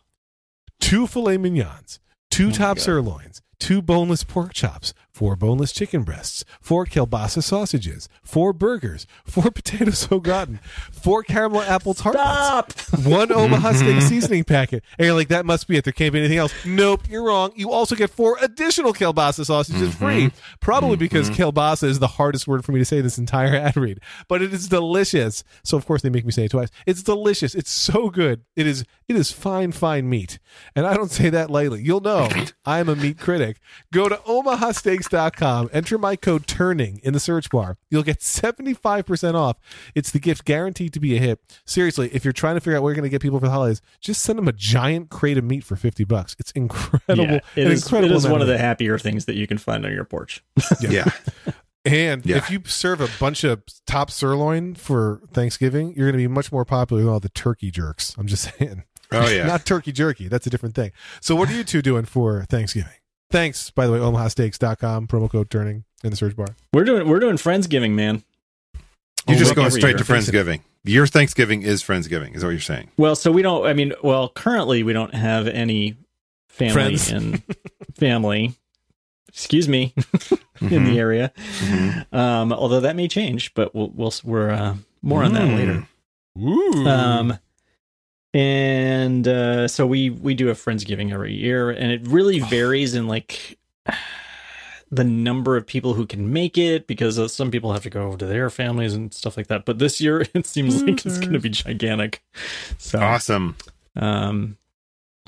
[0.81, 1.99] two filet mignons,
[2.35, 2.83] two oh top God.
[2.83, 9.51] sirloins, two boneless pork chops, four boneless chicken breasts, four kielbasa sausages, four burgers, four
[9.51, 10.61] potatoes au gratin,
[10.93, 14.85] four caramel apple tartlets, one Omaha steak seasoning packet.
[14.99, 15.85] And you're like, that must be it.
[15.85, 16.53] There can't be anything else.
[16.67, 17.53] Nope, you're wrong.
[17.57, 19.99] You also get four additional kielbasa sausages Mhm.
[19.99, 20.31] free.
[20.61, 21.37] Probably because Mhm.
[21.37, 24.01] kielbasa is the hardest word for me to say this entire ad read.
[24.29, 25.43] But it is delicious.
[25.63, 26.69] So of course they make me say it twice.
[26.87, 27.55] It's delicious.
[27.55, 28.43] It's so good.
[28.57, 30.39] It is it is fine, fine meat.
[30.77, 31.83] And I don't say that lightly.
[31.83, 32.29] You'll know
[32.67, 33.54] I'm a meat critic.
[33.93, 37.77] Go to omahasteaks.com, enter my code turning in the search bar.
[37.91, 39.57] You'll get 75% off.
[39.95, 41.41] It's the gift guaranteed to be a hit.
[41.65, 43.53] Seriously, if you're trying to figure out where you're going to get people for the
[43.53, 46.37] holidays, just send them a giant crate of meat for 50 bucks.
[46.39, 47.25] It's incredible.
[47.25, 49.59] Yeah, it an is, incredible it is one of the happier things that you can
[49.59, 50.43] find on your porch.
[50.81, 51.05] Yeah.
[51.87, 52.39] And Yeah.
[52.39, 56.51] if you serve a bunch of top sirloin for Thanksgiving, you're going to be much
[56.51, 58.15] more popular than all the turkey jerks.
[58.17, 58.85] I'm just saying.
[59.13, 59.47] Oh yeah.
[59.47, 60.27] Not turkey jerky.
[60.29, 60.93] That's a different thing.
[61.21, 62.95] So, what are you two doing for Thanksgiving?
[63.31, 66.55] Thanks, by the way, omahasteaks.com, promo code turning in the search bar.
[66.73, 68.23] We're doing we're doing Friendsgiving, man.
[69.27, 69.99] You're Oh, just going straight year.
[69.99, 70.61] to Friendsgiving.
[70.85, 72.91] Your Thanksgiving is Friendsgiving, is what you're saying.
[72.99, 73.67] Well, so we don't.
[73.67, 75.97] I mean, well, currently we don't have any
[76.49, 77.11] family Friends.
[77.11, 77.43] in
[77.99, 78.53] family.
[79.29, 79.95] Excuse me,
[80.61, 81.33] in the area.
[81.61, 82.13] Mhm.
[82.15, 85.57] Um, although that may change, but we'll we'll we're uh, more on that Mm.
[85.57, 85.89] later.
[86.39, 86.87] Ooh.
[86.87, 87.39] Um,
[88.35, 93.07] and uh, so we we do a friendsgiving every year, and it really varies in
[93.07, 93.59] like
[94.91, 98.03] the number of people who can make it because uh, some people have to go
[98.03, 99.65] over to their families and stuff like that.
[99.65, 102.23] But this year, it seems like it's going to be gigantic.
[102.79, 103.57] So Awesome.
[103.97, 104.57] um,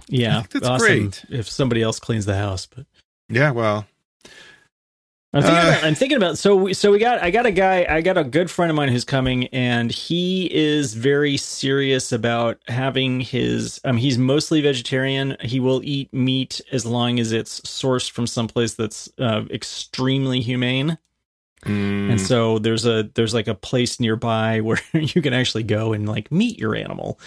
[0.09, 1.25] yeah, That's awesome great.
[1.31, 2.87] If somebody else cleans the house, but
[3.29, 3.87] Yeah, well,
[5.37, 7.51] I'm thinking, Uh, about, I'm thinking about so we, so we got I got a
[7.51, 12.11] guy I got a good friend of mine who's coming and he is very serious
[12.11, 15.37] about having his um he's mostly vegetarian.
[15.41, 20.99] He will eat meat as long as it's sourced from someplace that's uh, extremely humane.
[21.65, 25.93] Mm, and so there's a there's like a place nearby where you can actually go
[25.93, 27.21] and like meet your animal.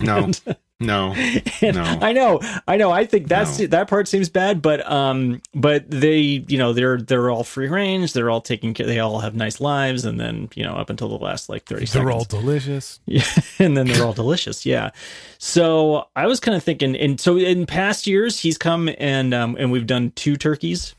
[0.00, 0.40] No, and
[0.80, 1.12] No.
[1.62, 2.92] I know, I know.
[2.92, 3.66] I think that's No.
[3.66, 8.12] that part seems bad, but um, but they, you know, they're they're all free range.
[8.12, 8.86] They're all taking care.
[8.86, 11.80] They all have nice lives, and then you know, up until the last like thirty
[11.86, 13.00] They're seconds, all delicious.
[13.06, 13.24] yeah,
[13.58, 14.64] and then they're all delicious.
[14.64, 14.90] Yeah.
[15.38, 19.56] So I was kind of thinking, and so in past years, he's come and um,
[19.58, 20.94] and we've done two turkeys,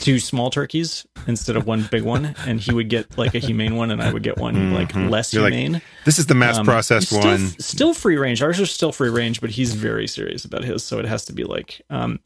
[0.00, 3.76] two small turkeys instead of one big one, and he would get like a humane
[3.76, 5.10] one, and I would get one like Mhm.
[5.10, 5.82] less You're like, humane.
[6.04, 7.48] This is the mass Um, processed still, one.
[7.58, 8.42] Still free range.
[8.42, 11.32] Ours are still free range, but he's very serious about his, so it has to
[11.32, 11.80] be like.
[11.90, 12.20] Um,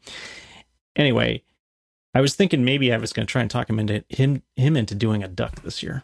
[0.95, 1.43] anyway,
[2.13, 4.75] I was thinking maybe I was going to try and talk him into him him
[4.77, 6.03] into doing a duck this year.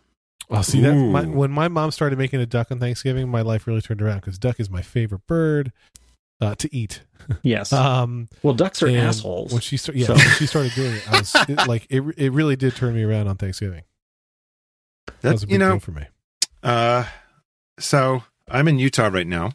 [0.49, 3.67] Well, see that my, when my mom started making a duck on Thanksgiving, my life
[3.67, 5.71] really turned around because duck is my favorite bird
[6.41, 7.01] uh, to eat.
[7.43, 7.71] Yes.
[7.73, 9.51] Um, well, ducks are assholes.
[9.51, 12.01] When she started, yeah, So- when she started doing it, I was it, like, it,
[12.17, 13.83] it really did turn me around on Thanksgiving.
[15.21, 16.05] That was a big you know, deal for me.
[16.63, 17.05] uh,
[17.79, 19.51] so I'm in Utah right now.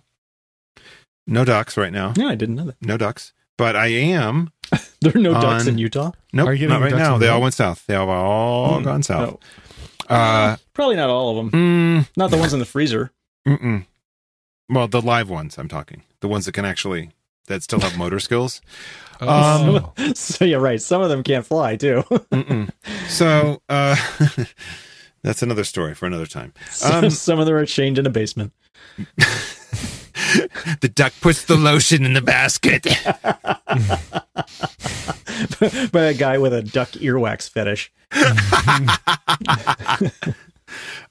[1.27, 2.13] No ducks right now.
[2.17, 2.77] no, I didn't know that.
[2.83, 3.33] No ducks.
[3.57, 4.53] But I am.
[5.01, 6.13] There are no ducks On- in Utah.
[6.33, 7.19] Nope, Are you not right now.
[7.19, 7.85] They all went south.
[7.87, 8.85] They have all Hmm.
[8.85, 9.39] gone south.
[10.09, 10.15] Oh.
[10.15, 11.51] Uh, Probably not all of them.
[12.05, 13.11] mm, Not the ones in the freezer.
[13.47, 13.85] mm-mm.
[14.69, 15.59] Well, the live ones.
[15.59, 16.03] I'm talking.
[16.21, 17.11] The ones that can actually
[17.47, 18.61] that still have motor skills.
[19.21, 19.93] Oh.
[20.17, 20.83] so yeah, right.
[20.83, 22.03] Some of them can't fly too.
[23.07, 23.95] So uh,
[25.23, 26.53] that's another story for another time.
[26.69, 28.53] some, Um, some of them are chained in a basement.
[30.81, 32.83] the duck puts the lotion in the basket.
[35.93, 37.93] by a guy with a duck earwax fetish.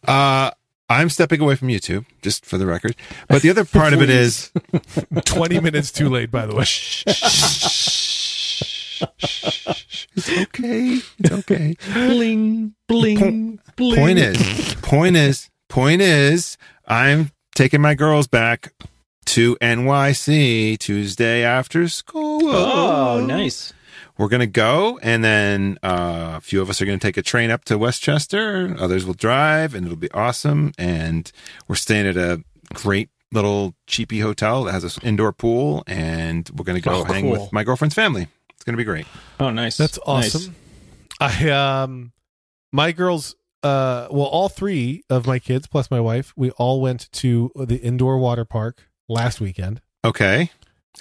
[0.06, 0.52] Uh,
[0.90, 2.96] I'm stepping away from YouTube, just for the record.
[3.30, 4.52] But the other part of it is
[5.26, 6.64] 20 minutes too late, by the way.
[10.16, 11.00] it's okay.
[11.20, 11.76] It's okay.
[11.94, 13.96] bling, bling, bling.
[13.98, 18.74] Point is, point is, point is, I'm taking my girls back
[19.26, 22.42] to NYC Tuesday after school.
[22.46, 23.74] Oh, nice.
[24.18, 27.50] We're gonna go, and then uh, a few of us are gonna take a train
[27.50, 28.76] up to Westchester.
[28.80, 30.72] Others will drive, and it'll be awesome.
[30.78, 31.32] And
[31.68, 36.64] we're staying at a great little cheapy hotel that has an indoor pool, and we're
[36.66, 37.32] gonna go Oh, hang cool.
[37.44, 38.28] with my girlfriend's family.
[38.56, 39.06] It's going to be great.
[39.42, 39.76] Oh, nice.
[39.76, 40.36] That's Nice.
[40.36, 40.56] awesome.
[41.20, 42.14] I um
[42.72, 47.12] my girls uh well all three of my kids plus my wife, we all went
[47.14, 49.82] to the indoor water park last weekend.
[50.06, 50.50] Okay.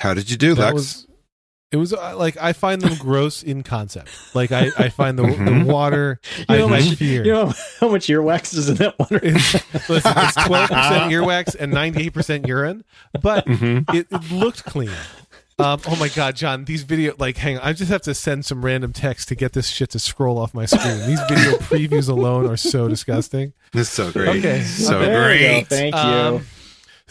[0.00, 0.74] How did you do, That Lex?
[0.74, 1.06] was
[1.72, 4.10] it was uh, like I find them gross in concept.
[4.34, 7.24] Like I, I find the, the water You I, know, how I much, fear.
[7.24, 9.18] you know how much earwax is in that water?
[9.22, 9.54] it's,
[9.88, 12.84] listen, it's twelve percent earwax and ninety eight percent urine,
[13.20, 13.92] but Mhm.
[13.94, 14.90] it, it looked clean.
[15.58, 16.64] Um, oh my god, John!
[16.64, 19.52] These video like, hang on, I just have to send some random text to get
[19.52, 21.06] this shit to scroll off my screen.
[21.06, 23.52] These video previews alone are so disgusting.
[23.72, 24.38] This is so great.
[24.44, 24.62] Okay.
[24.62, 25.24] So There go.
[25.26, 25.66] great.
[25.68, 26.00] Thank you.
[26.00, 26.46] Um,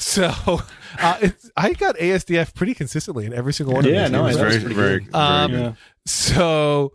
[0.02, 0.28] so
[1.00, 4.12] uh, it's, I got ASDF pretty consistently in every single one Yeah, of these.
[4.12, 5.12] Yeah, no, It was It's that very, pretty very, good.
[5.12, 5.74] very Um, yeah.
[6.06, 6.94] so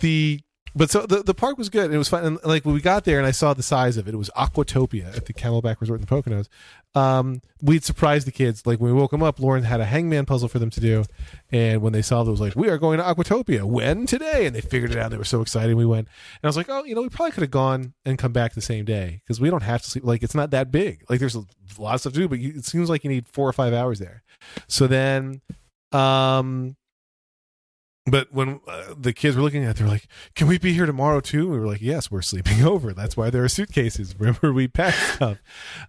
[0.00, 0.40] the
[0.76, 1.92] but so the, the park was good.
[1.92, 2.24] It was fun.
[2.24, 4.30] And like when we got there and I saw the size of it, it was
[4.36, 6.48] Aquatopia at the Camelback Resort in the Poconos.
[6.94, 8.66] Um, we'd surprised the kids.
[8.66, 11.04] Like when we woke them up, Lauren had a hangman puzzle for them to do.
[11.50, 13.64] And when they saw it, it was like, we are going to Aquatopia.
[13.64, 14.04] When?
[14.04, 14.44] Today.
[14.44, 15.10] And they figured it out.
[15.10, 15.74] They were so excited.
[15.76, 16.08] We went.
[16.08, 18.52] And I was like, oh, you know, we probably could have gone and come back
[18.52, 20.04] the same day because we don't have to sleep.
[20.04, 21.04] Like it's not that big.
[21.08, 21.44] Like there's a
[21.78, 23.72] lot of stuff to do, but you, it seems like you need four or five
[23.72, 24.22] hours there.
[24.68, 25.40] So then,
[25.92, 26.76] um,
[28.06, 30.72] but when uh, the kids were looking at it, they were like, Can we be
[30.72, 31.48] here tomorrow too?
[31.48, 32.92] We were like, Yes, we're sleeping over.
[32.92, 34.14] That's why there are suitcases.
[34.18, 35.38] Remember, we packed stuff.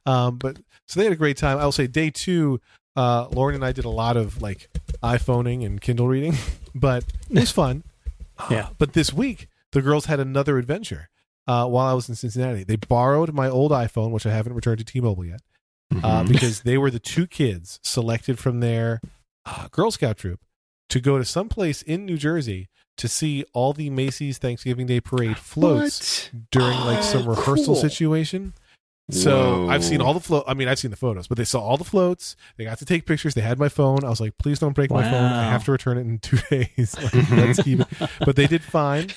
[0.06, 1.58] Um, but so they had a great time.
[1.60, 2.60] I'll say day two,
[2.95, 4.69] uh, Lauren and I did a lot of like
[5.03, 6.34] iPhoning and Kindle reading,
[6.75, 7.84] but it was fun.
[8.49, 8.69] Yeah.
[8.77, 11.10] But this week, the girls had another adventure
[11.47, 12.63] uh, while I was in Cincinnati.
[12.63, 15.41] They borrowed my old iPhone, which I haven't returned to T Mobile yet
[16.03, 16.27] uh, Mhm.
[16.30, 19.01] because they were the two kids selected from their
[19.45, 20.39] uh, Girl Scout troop
[20.89, 25.00] to go to some place in New Jersey to see all the Macy's Thanksgiving Day
[25.00, 26.50] Parade floats What?
[26.52, 27.76] during like some Oh, rehearsal cool.
[27.76, 28.54] situation.
[29.10, 29.69] So Whoa.
[29.69, 30.43] I've seen all the float.
[30.47, 32.36] I mean, I've seen the photos, but they saw all the floats.
[32.58, 33.36] They got to take pictures.
[33.36, 34.04] They had my phone.
[34.04, 35.13] I was like, please don't break my phone.
[35.32, 36.93] I have to return it in two days.
[37.02, 37.88] Like, let's keep it.
[38.26, 39.08] But they did fine.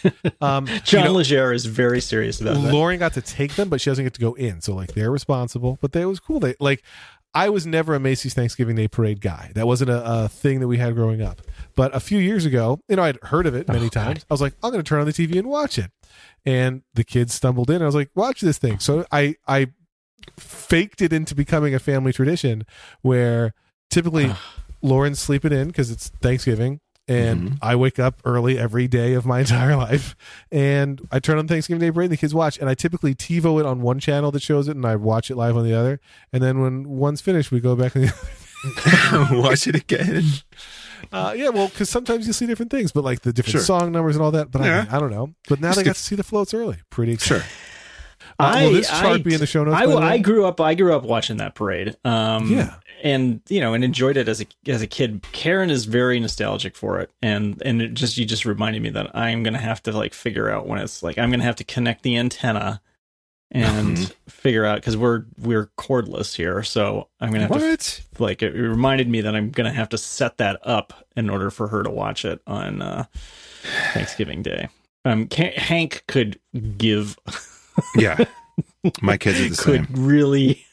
[0.41, 2.73] Um, you John know, Legere is very serious about that.
[2.73, 4.61] Lauren got to take them, but she doesn't get to go in.
[4.61, 5.77] So like they're responsible.
[5.81, 6.39] But they, it was cool.
[6.39, 6.85] They like
[7.33, 9.53] I was never a Macy's Thanksgiving Day Parade guy.
[9.55, 11.41] That wasn't a, a thing that we had growing up.
[11.77, 14.27] But a few years ago, you know, I'd heard of it many Oh, times.
[14.29, 15.93] I was like, I'm going to turn on the TV and watch it.
[16.45, 17.83] And the kids stumbled in.
[17.83, 18.81] I was like, watch this thing.
[18.81, 19.69] So I I
[20.39, 22.65] faked it into becoming a family tradition
[23.03, 23.55] where
[23.91, 24.33] typically
[24.83, 26.81] Lauren's sleeping in because it's Thanksgiving.
[27.11, 27.59] And Mhm.
[27.61, 30.15] I wake up early every day of my entire life,
[30.53, 32.07] and I turn on Thanksgiving Day Parade.
[32.07, 34.77] And the kids watch, and I typically TiVo it on one channel that shows it,
[34.77, 35.99] and I watch it live on the other.
[36.33, 37.97] And then when one's finished, we go back.
[37.97, 38.13] And
[39.33, 40.23] Watch it again.
[41.13, 43.61] uh, yeah, well, because sometimes you see different things, but like the different Sure.
[43.63, 44.51] song numbers and all that.
[44.51, 44.87] But Yeah.
[44.91, 45.35] I, I don't know.
[45.49, 46.77] But now Just they got to see the floats early.
[46.91, 47.43] Pretty excited.
[47.45, 47.51] Sure.
[48.39, 49.77] Uh, will this I- chart I- be in the show notes?
[49.77, 50.07] I, by the way?
[50.07, 50.61] I grew up.
[50.61, 51.97] I grew up watching that parade.
[52.05, 52.75] Um, Yeah.
[53.03, 55.25] And you know, and enjoyed it as a as a kid.
[55.33, 59.15] Karen is very nostalgic for it, and and it just you just reminded me that
[59.17, 62.03] I'm gonna have to like figure out when it's like I'm gonna have to connect
[62.03, 62.81] the antenna
[63.51, 68.53] and figure out because we're we're cordless here, so I'm gonna have to like it
[68.53, 71.91] reminded me that I'm gonna have to set that up in order for her to
[71.91, 73.05] watch it on uh,
[73.93, 74.69] Thanksgiving Day.
[75.05, 76.39] Um, Hank could
[76.77, 77.19] give
[77.97, 78.25] Yeah.
[79.01, 80.07] My kids are the could same.
[80.07, 80.65] really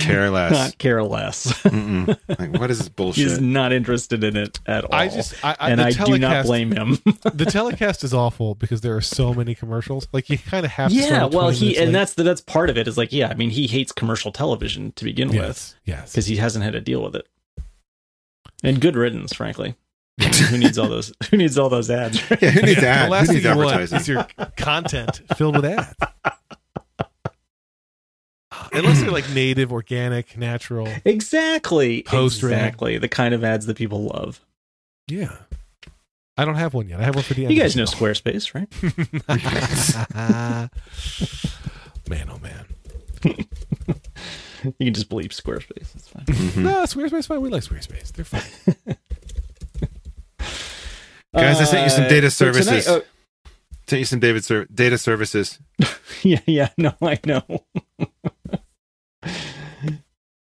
[0.00, 0.52] Care less.
[0.52, 1.64] not care less.
[1.64, 3.24] Like, what is this bullshit?
[3.24, 4.94] He's not interested in it at all.
[4.94, 6.98] I just, I, I, and I telecast, do not blame him.
[7.34, 10.06] the telecast is awful because there are so many commercials.
[10.12, 10.96] Like you kind of have to.
[10.96, 11.92] yeah, start at well, he and late.
[11.92, 12.86] that's the, that's part of it.
[12.86, 16.12] Is like, yeah, I mean, he hates commercial television to begin with yes, yes.
[16.12, 17.26] because he hasn't had to deal with it.
[18.62, 19.74] And good riddance, frankly.
[20.50, 21.12] who needs all those?
[21.30, 22.22] Who needs all those ads?
[22.40, 22.80] yeah, who needs ads?
[22.82, 23.10] the ads?
[23.10, 25.94] last Who thing needs you want is your content filled with ads.
[28.72, 30.88] Unless they're like native, organic, natural.
[31.04, 32.52] exactly, Post-rag.
[32.52, 34.40] exactly the kind of ads that people love.
[35.08, 35.36] Yeah.
[36.36, 36.98] I don't have one yet.
[37.00, 37.42] I have one for the.
[37.42, 37.84] You guys know.
[37.84, 38.68] Squarespace, right?
[42.08, 42.66] man, oh man.
[44.64, 45.92] You can just bleep Squarespace.
[45.96, 46.24] It's fine.
[46.24, 46.56] Mhm.
[46.62, 47.40] No, Squarespace fine.
[47.40, 48.12] We like Squarespace.
[48.12, 48.42] They're fine.
[51.34, 52.88] Guys, I sent you some data Uh, tonight- services.
[52.88, 53.02] oh,
[53.88, 55.58] Sent you some David ser- data services.
[56.22, 57.42] yeah, yeah, no, I know.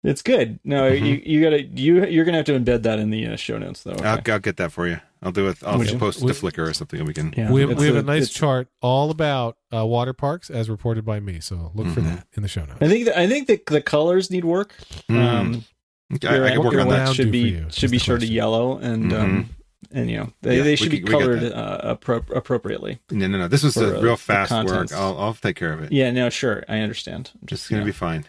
[0.03, 0.59] It's good.
[0.63, 1.05] No, Mhm.
[1.05, 3.83] you you gotta you you're gonna have to embed that in the uh, show notes
[3.83, 3.95] though.
[4.03, 4.19] I'll.
[4.27, 4.99] I'll get that for you.
[5.23, 5.57] I'll do it.
[5.63, 5.99] I'll Would you?
[5.99, 7.31] post it We- to Flickr or something, and we can.
[7.37, 10.69] Yeah, we have, we have a, a- nice chart all about uh, water parks as
[10.69, 11.39] reported by me.
[11.39, 12.15] So look for Mhm.
[12.15, 12.79] that in the show notes.
[12.81, 14.73] I think that, I think the the colors need work.
[15.09, 15.15] Mm.
[15.23, 15.65] Um,
[16.13, 17.15] Okay, I, your I can work on that.
[17.15, 18.35] Should be you should be the sort of question.
[18.35, 19.49] yellow and um
[19.93, 22.99] and you know they, Yeah, they should can- be colored uh, appro- appropriately.
[23.11, 23.47] No, no, no.
[23.47, 24.91] This was a uh, real fast work.
[24.91, 25.91] I'll, I'll take care of it.
[25.93, 27.31] Yeah, no, sure, I understand.
[27.35, 27.85] I'm It's Just gonna yeah.
[27.85, 28.25] be fine.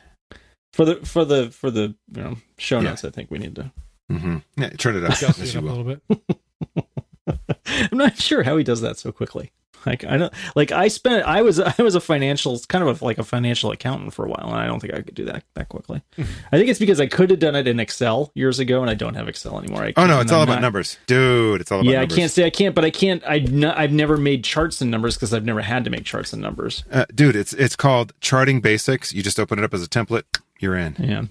[0.72, 2.90] For the for the for the you know show Yeah.
[2.90, 3.04] notes.
[3.04, 3.70] I think we need to.
[4.10, 4.38] mm-hmm.
[4.56, 5.20] Yeah, turn it up.
[5.20, 6.02] Yes, it up a little bit.
[7.66, 9.52] I'm not sure how he does that so quickly.
[9.84, 13.04] Like I don't like I spent I was I was a financial kind of a,
[13.04, 15.42] like a financial accountant for a while and I don't think I could do that
[15.54, 16.02] that quickly.
[16.18, 18.94] I think it's because I could have done it in Excel years ago and I
[18.94, 19.82] don't have Excel anymore.
[19.82, 21.60] I Oh no, can't- it's all I'm about not- numbers, dude.
[21.60, 22.16] It's all about Yeah, numbers.
[22.16, 23.24] I can't say I can't, but I can't.
[23.24, 23.44] I
[23.76, 26.84] I've never made charts and numbers because I've never had to make charts and numbers.
[26.92, 29.12] Uh, dude, it's it's called charting basics.
[29.12, 30.22] You just open it up as a template.
[30.62, 30.94] You're in.
[30.98, 31.24] Yeah.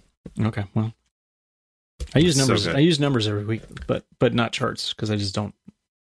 [0.48, 0.66] Okay.
[0.76, 0.94] Well,
[2.14, 2.68] I use So numbers.
[2.68, 2.76] good.
[2.76, 5.56] I use numbers every week, but but not charts because I just don't.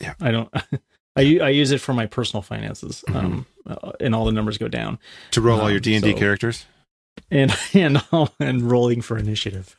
[0.02, 0.14] Yeah.
[0.22, 0.54] I don't.
[1.18, 3.18] I use it for my personal finances, Mm-hmm.
[3.26, 5.00] um, uh, and all the numbers go down,
[5.32, 6.66] To roll all your Um, D and D characters.
[7.32, 9.78] and and all- and rolling for initiative.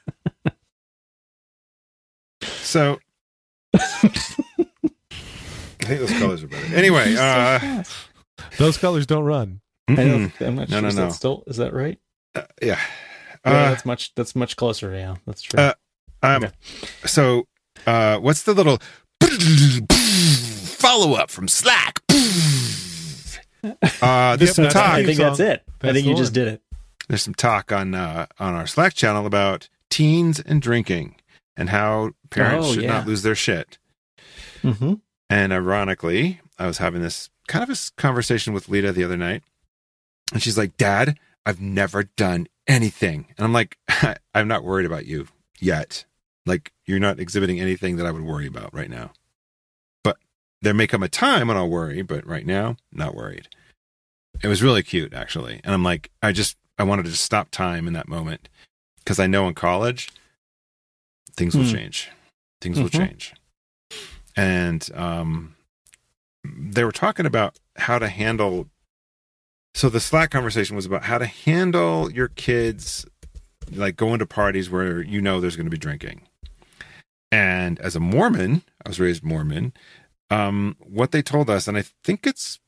[2.43, 2.99] So
[3.75, 3.79] I
[5.81, 6.75] think those colors are better.
[6.75, 7.85] Anyway, uh,
[8.59, 9.61] Those colors don't run.
[9.89, 9.93] I
[10.41, 10.83] I'm not No, sure.
[10.83, 11.07] no, is no.
[11.07, 11.99] that still is that right?
[12.35, 12.81] Uh, yeah.
[13.47, 14.15] Yeah, Uh, that's much.
[14.15, 14.93] That's much closer.
[14.95, 15.59] Yeah, that's true.
[15.61, 15.73] Uh,
[16.23, 16.53] um, okay.
[17.05, 17.47] So,
[17.87, 18.79] uh, what's the little
[20.79, 22.01] follow up from Slack?
[24.01, 24.91] Uh, there's Yep, some talk.
[24.91, 25.65] I think that's it.
[25.83, 26.63] I think you just did it.
[27.09, 31.17] There's some talk on uh, on our Slack channel about teens and drinking
[31.57, 32.93] and how parents Oh, should yeah.
[32.99, 33.79] not lose their shit.
[34.63, 34.95] Mm-hmm.
[35.29, 39.43] And ironically, I was having this kind of a conversation with Lita the other night,
[40.33, 43.79] and she's like, "Dad, I've never done anything," and I'm like,
[44.35, 45.29] "I'm not worried about you
[45.61, 46.05] yet.
[46.45, 49.13] Like, you're not exhibiting anything that I would worry about right now.
[50.05, 50.19] But
[50.63, 53.49] there may come a time when I'll worry, but right now, not worried."
[54.43, 57.87] It was really cute, actually, and I'm like, I just I wanted to stop time
[57.87, 58.49] in that moment
[58.99, 60.11] because I know in college
[61.37, 61.73] things will Hmm.
[61.75, 62.11] change.
[62.61, 63.09] Things will Mhm.
[63.09, 63.35] change.
[64.37, 65.57] And um,
[66.45, 68.69] they were talking about how to handle.
[69.77, 73.05] So the Slack conversation was about how to handle your kids,
[73.71, 76.23] like going to parties where you know there's going to be drinking.
[77.31, 79.75] And as a Mormon, I was raised Mormon.
[80.31, 82.59] Um, what they told us, and I think it's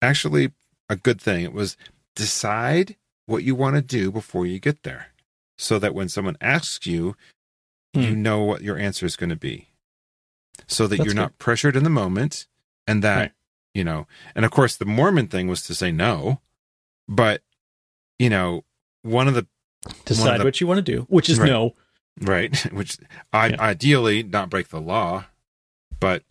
[0.00, 0.52] actually
[0.88, 1.76] a good thing, it was
[2.14, 2.94] decide
[3.26, 5.08] what you want to do before you get there,
[5.58, 7.16] so that when someone asks you,
[7.94, 8.22] you Hmm.
[8.22, 9.70] know what your answer is going to be
[10.68, 12.46] so that That's you're not pressured in the moment
[12.86, 13.32] and that Right.
[13.78, 16.40] You know and of course the mormon thing was to say no
[17.08, 17.42] but
[18.18, 18.64] you know
[19.02, 19.46] one of the
[20.04, 21.48] Decide the- what you want to do, which is Right.
[21.48, 21.74] no.
[22.20, 22.98] right which
[23.32, 23.60] I, Yeah.
[23.60, 25.26] ideally not break the law
[26.00, 26.24] but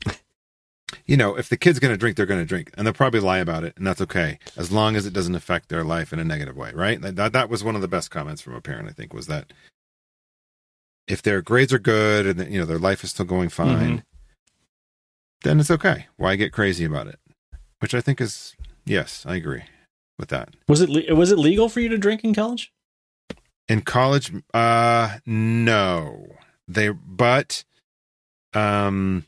[1.05, 3.21] you know if the kid's going to drink they're going to drink and they'll probably
[3.21, 6.19] lie about it and that's okay as long as it doesn't affect their life in
[6.19, 8.61] a negative way right that, that, that was one of the best comments from a
[8.61, 9.53] parent i think was that
[11.07, 13.97] if their grades are good and you know their life is still going fine mm-hmm.
[15.43, 17.19] then it's okay why get crazy about it
[17.79, 18.55] which i think is
[18.85, 19.63] yes i agree
[20.19, 20.55] with that.
[20.67, 22.71] Was it le- was it legal for you to drink in college?
[23.69, 26.27] in college uh no.
[26.67, 27.63] They but
[28.53, 29.25] um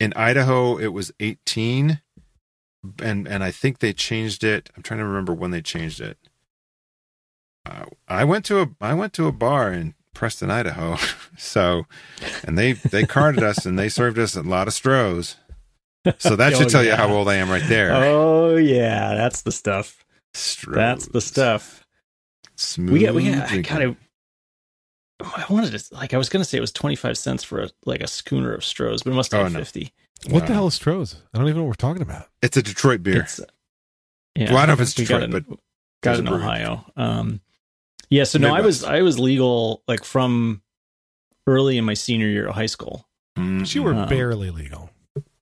[0.00, 2.00] in idaho it was 18
[3.02, 4.70] and and i think they changed it.
[4.76, 6.16] I'm trying to remember when they changed it.
[7.68, 10.96] Uh, i went to a i went to a bar in preston idaho.
[11.38, 11.84] So
[12.44, 15.34] and they they carded us and they served us a lot of strohs
[16.18, 19.42] so that Oh, should tell you how old i am right there Oh yeah, that's
[19.42, 20.04] the stuff.
[20.66, 21.86] That's the stuff.
[22.56, 23.96] smooth We got we got I kind of
[25.20, 27.70] I wanted to like I was gonna say it was twenty five cents for a
[27.86, 29.58] like a schooner of Strohs, but it must have Oh, been no.
[29.60, 29.92] fifty.
[30.28, 31.22] What the hell is Stroh's?
[31.34, 32.28] I don't even know what we're talking about.
[32.42, 33.44] it's a detroit beer It's, uh,
[34.34, 35.58] yeah, Well, I don't know if it's we got Detroit, it- but
[36.02, 36.28] got there's it in.
[36.32, 36.84] Ohio.
[36.96, 37.40] Um,
[38.10, 40.62] yeah, so no, I was I was legal like from
[41.46, 43.08] early in my senior year of high school.
[43.38, 43.74] Mm.
[43.74, 44.90] You were Um, barely legal.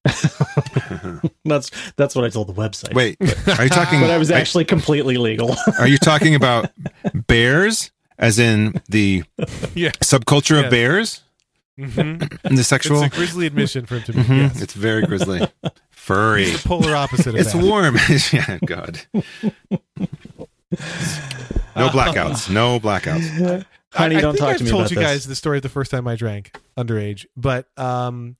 [1.44, 2.94] That's that's what I told the website.
[2.94, 3.16] Wait,
[3.59, 4.00] are you talking?
[4.00, 5.55] but I was are- actually completely legal.
[5.78, 6.70] Are you talking about
[7.26, 9.24] bears, as in the
[9.74, 9.90] Yeah.
[10.02, 10.64] subculture Yes.
[10.64, 11.20] of bears
[11.78, 12.36] Mm-hmm.
[12.46, 13.02] and the sexual?
[13.02, 14.18] It's a grisly admission for him to be.
[14.20, 14.38] Mhm.
[14.42, 14.62] Yes.
[14.62, 15.46] It's very grizzly,
[15.90, 16.44] furry.
[16.44, 17.62] It's the polar opposite of It's that.
[17.62, 17.96] warm.
[18.32, 19.00] yeah, God.
[21.76, 22.48] No blackouts.
[22.50, 23.64] No blackouts.
[23.92, 25.05] Honey, I, I don't think talk I've to me I told about you this.
[25.07, 28.36] guys the story of the first time I drank underage, but um,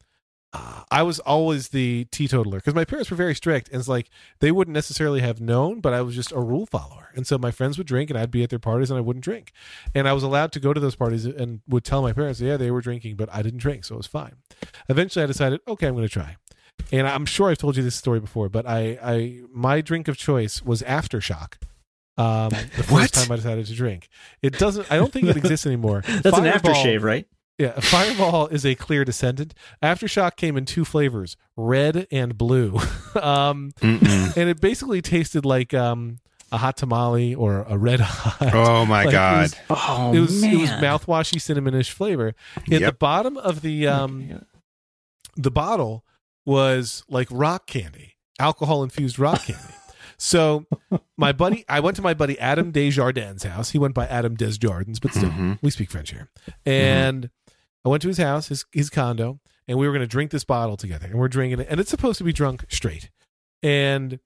[0.91, 4.53] I was always the teetotaler because my parents were very strict, and it's like they
[4.53, 7.79] wouldn't necessarily have known, but I was just a rule follower, and so my friends
[7.79, 9.53] would drink, and I'd be at their parties, and I wouldn't drink,
[9.95, 12.57] and I was allowed to go to those parties and would tell my parents, yeah,
[12.57, 14.37] they were drinking, but I didn't drink, so it was fine.
[14.89, 16.37] Eventually, I decided, okay, I'm going to try.
[16.93, 20.17] And I'm sure I've told you this story before, but I, I my drink of
[20.17, 21.55] choice was aftershock.
[22.17, 23.13] Um, the first What?
[23.13, 24.09] time I decided to drink,
[24.43, 24.91] it doesn't.
[24.91, 26.03] I don't think it exists anymore.
[26.23, 27.27] That's an aftershave, right?
[27.59, 29.55] Yeah, Fireball is a clear descendant.
[29.83, 32.75] Aftershock came in two flavors, red and blue,
[33.15, 34.37] um, Mm-mm.
[34.37, 36.19] and it basically tasted like um,
[36.51, 38.53] a hot tamale or a red hot.
[38.53, 39.43] Oh my Like, it God.
[39.43, 40.53] was- Oh it was man.
[40.55, 42.35] it was mouthwashy cinnamonish flavor.
[42.69, 44.45] In the bottom of the um,
[45.37, 46.05] the bottle
[46.45, 49.63] was like rock candy, alcohol infused rock candy.
[50.17, 50.67] So
[51.17, 53.71] my buddy, I went to my buddy Adam Desjardins' house.
[53.71, 55.59] He went by Adam Desjardins, but still, Mhm.
[55.63, 56.29] we speak French here.
[56.67, 57.31] And
[57.85, 60.45] I went to his house, his his condo, and we were going to drink this
[60.45, 61.07] bottle together.
[61.07, 63.11] And we're drinking it, and it's supposed to be drunk straight.
[63.63, 64.19] And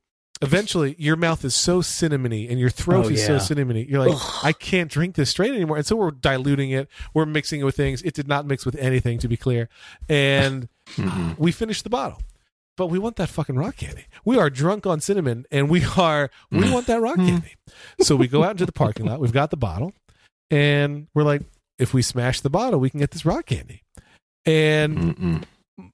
[0.42, 3.38] eventually, your mouth is so cinnamony, and your throat Oh, is so yeah.
[3.38, 3.88] cinnamony.
[3.88, 4.40] You're like, Ugh.
[4.44, 5.76] I can't drink this straight anymore.
[5.76, 6.88] And so we're diluting it.
[7.14, 8.02] We're mixing it with things.
[8.02, 9.68] It did not mix with anything, to be clear.
[10.08, 11.38] And Mhm.
[11.38, 12.20] we finished the bottle.
[12.76, 14.04] But we want that fucking rock candy.
[14.24, 16.72] We are drunk on cinnamon and we are we Mm.
[16.72, 17.54] want that rock candy.
[18.00, 19.18] So we go out into the parking lot.
[19.18, 19.92] We've got the bottle
[20.48, 21.42] and we're like
[21.78, 23.82] if we smash the bottle, we can get this rock candy.
[24.44, 25.44] And Mm-mm.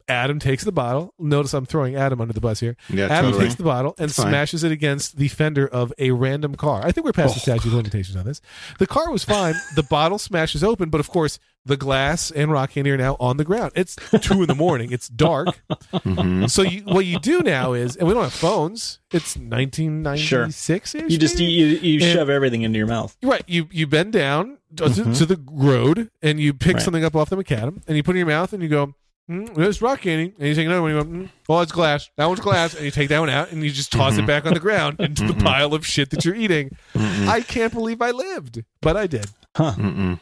[0.09, 1.15] Adam takes the bottle.
[1.19, 2.77] Notice I'm throwing Adam under the bus here.
[2.89, 3.45] Yeah, Adam totally.
[3.45, 4.29] takes the bottle and It's fine.
[4.29, 6.83] smashes it against the fender of a random car.
[6.85, 7.55] I think we're past the Oh.
[7.55, 8.41] statute of limitations on this.
[8.79, 9.55] The car was fine.
[9.77, 13.39] the bottle smashes open, but of course, the glass and rock candy are now on
[13.39, 13.73] the ground.
[13.75, 14.93] It's two in the morning.
[14.93, 15.63] It's dark.
[15.93, 16.51] Mhm.
[16.51, 19.01] So you, what you do now is, and we don't have phones.
[19.11, 21.11] It's 1996 ish.
[21.11, 23.17] You just you, you And- shove everything into your mouth.
[23.23, 23.43] right.
[23.47, 25.17] You you bend down to, Mhm.
[25.19, 26.83] to the road and you pick Right.
[26.83, 28.95] something up off the macadam and you put it in your mouth and you go.
[29.31, 30.91] Mm, there's rock candy, and you take another one.
[30.93, 32.11] And you go, mm, oh, it's glass.
[32.17, 34.27] That one's glass, and you take that one out, and you just toss it Mhm.
[34.27, 35.43] back on the ground into the Mhm.
[35.45, 36.77] pile of shit that you're eating.
[36.95, 37.27] Mm-mm.
[37.27, 39.27] I can't believe I lived, but I did.
[39.57, 40.21] Mm-mm.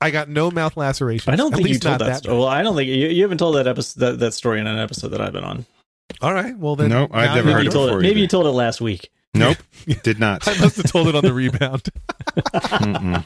[0.00, 1.32] I got no mouth laceration.
[1.32, 2.18] I don't think you told not that.
[2.18, 2.36] story.
[2.38, 4.78] Well, I don't think you, you haven't told that episode that, that story in an
[4.78, 5.64] episode that I've been on.
[6.20, 6.56] All right.
[6.58, 8.02] Well then, Nope, I've never heard you it told before it.
[8.02, 9.10] Maybe you told it last week.
[9.34, 9.56] Nope.
[10.02, 10.46] Did not.
[10.46, 11.88] I must have told it on the rebound.
[12.36, 13.24] Mm-mm.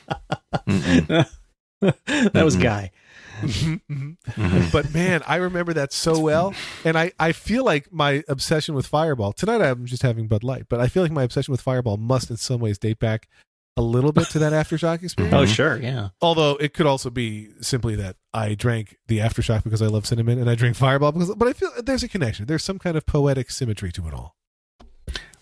[0.69, 2.33] Mm-mm.
[2.33, 2.57] that was.
[2.57, 2.93] Guy.
[3.41, 4.73] Mhm.
[4.73, 8.87] but man, I remember that so well, and I I feel like my obsession with
[8.87, 9.61] Fireball tonight.
[9.63, 12.37] I'm just having Bud Light, but I feel like my obsession with Fireball must in
[12.37, 13.29] some ways date back
[13.77, 15.35] a little bit to that aftershock experience.
[15.35, 16.09] Oh sure, yeah.
[16.23, 20.39] Although it could also be simply that I drank the aftershock because I love cinnamon,
[20.39, 21.35] and I drink Fireball because.
[21.35, 22.47] But I feel there's a connection.
[22.47, 24.37] There's some kind of poetic symmetry to it all.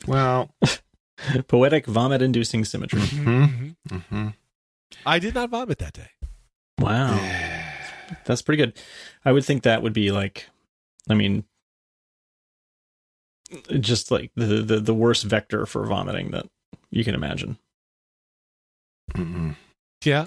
[0.07, 0.51] Well,
[1.49, 3.01] Poetic vomit-inducing symmetry.
[3.01, 3.77] Mhm.
[3.89, 4.35] mhm.
[5.07, 6.09] I did not vomit that day.
[6.81, 7.15] Wow,
[8.25, 8.79] that's pretty good.
[9.25, 10.49] I would think that would be like,
[11.09, 11.45] I mean,
[13.81, 16.47] just like the the, the worst vector for vomiting that
[16.91, 17.59] you can imagine.
[19.13, 19.55] Mm-mm.
[20.05, 20.25] Yeah.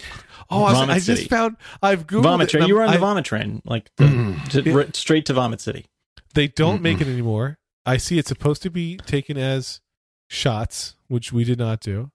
[0.50, 2.64] Oh, I, was- I just found I've googled Vomit train.
[2.64, 4.50] and You were on the vomit train, like the, Mm.
[4.50, 4.74] to, Yeah.
[4.74, 5.86] right- straight to Vomit City.
[6.34, 7.02] They don't make Mm-mm.
[7.02, 7.58] it anymore.
[7.86, 9.82] I see it's supposed to be taken as
[10.30, 12.12] shots, which we did not do.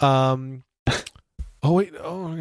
[0.00, 0.64] Um.
[1.64, 1.92] Oh wait.
[2.02, 2.34] Oh,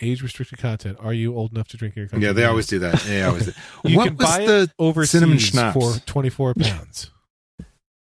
[0.00, 0.98] age restricted content.
[1.00, 2.26] Are you old enough to drink your country?
[2.26, 2.98] Yeah, they always do that.
[3.00, 3.52] They always do.
[3.84, 5.74] You what can was buy the over cinnamon schnapps?
[5.74, 7.10] for twenty four pounds.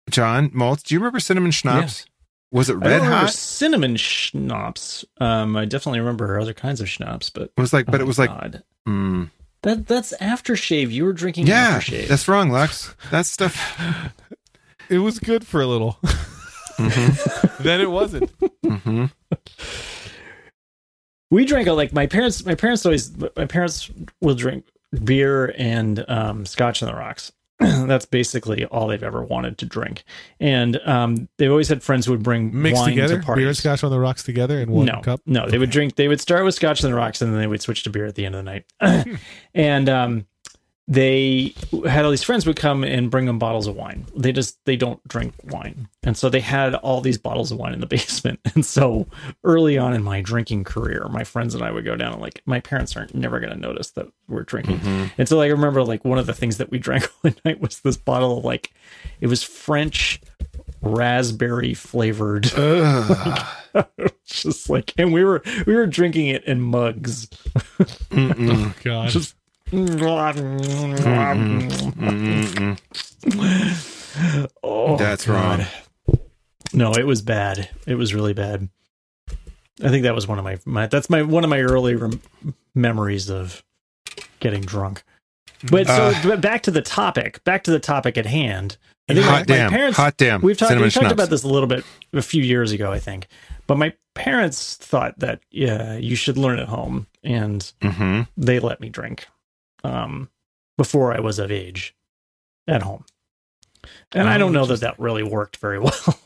[0.09, 0.83] John Maltz?
[0.83, 2.05] Do you remember cinnamon schnapps?
[2.51, 3.29] Was it I red don't hot?
[3.31, 5.03] cinnamon schnapps.
[5.19, 8.07] Um, I definitely remember other kinds of schnapps, but It was like, but oh it
[8.07, 8.63] was my like, God.
[8.87, 9.31] mm,
[9.63, 10.91] that that's aftershave.
[10.91, 12.07] You were drinking yeah, aftershave.
[12.07, 12.93] that's wrong, Lux.
[13.11, 13.79] That stuff.
[14.87, 15.97] It was good for a little.
[16.77, 17.09] hmm
[17.63, 18.29] then it wasn't.
[18.63, 19.05] hmm
[21.35, 22.45] we drank a like my parents.
[22.45, 23.11] My parents always.
[23.35, 24.65] My parents will drink
[25.03, 27.33] beer and um, scotch on the rocks.
[27.59, 30.05] That's basically all they've ever wanted to drink,
[30.39, 33.41] and um, they've always had friends who would bring Mixed wine together, to parties.
[33.41, 35.21] beer and scotch on the rocks together in one no, cup.
[35.25, 35.95] no, they would drink.
[35.95, 38.05] They would start with scotch on the rocks, and then they would switch to beer
[38.05, 39.17] at the end of the night.
[39.53, 40.25] and um,
[40.87, 41.53] they
[41.87, 44.05] had all these friends would come and bring them bottles of wine.
[44.15, 47.73] They just they don't drink wine, and so they had all these bottles of wine
[47.73, 48.39] in the basement.
[48.53, 49.07] And so
[49.43, 52.41] early on in my drinking career, my friends and I would go down and like
[52.45, 54.77] my parents aren't never going to notice that we're drinking.
[54.79, 57.35] hmm And so like, I remember like one of the things that we drank one
[57.43, 58.71] night was this bottle of like
[59.21, 60.21] it was French
[60.81, 62.43] raspberry flavored
[64.25, 67.27] just like and we were we were drinking it in mugs
[68.11, 69.09] Oh God.
[69.09, 69.35] just
[71.95, 72.79] Mm-mm.
[74.63, 75.67] oh That's God.
[76.07, 76.19] wrong.
[76.73, 78.69] no it was bad it was really bad
[79.83, 82.21] i think that was one of my, my that's my one of my early rem-
[82.73, 83.63] memories of
[84.39, 85.03] getting drunk
[85.69, 86.21] but so Uh.
[86.23, 88.77] but back to the topic back to the topic at hand
[89.09, 89.69] i think Hot my damn.
[89.71, 90.41] parents Hot damn.
[90.41, 91.13] We've talked, Cinnamon we talked schnapps.
[91.13, 93.27] about this a little bit a few years ago, I think.
[93.67, 98.79] But my parents thought that yeah, you should learn at home, and hmm they let
[98.81, 99.27] me drink
[99.83, 100.29] um,
[100.77, 101.95] before I was of age
[102.67, 103.05] at home.
[104.13, 105.93] And I Oh, don't know that that really worked very well.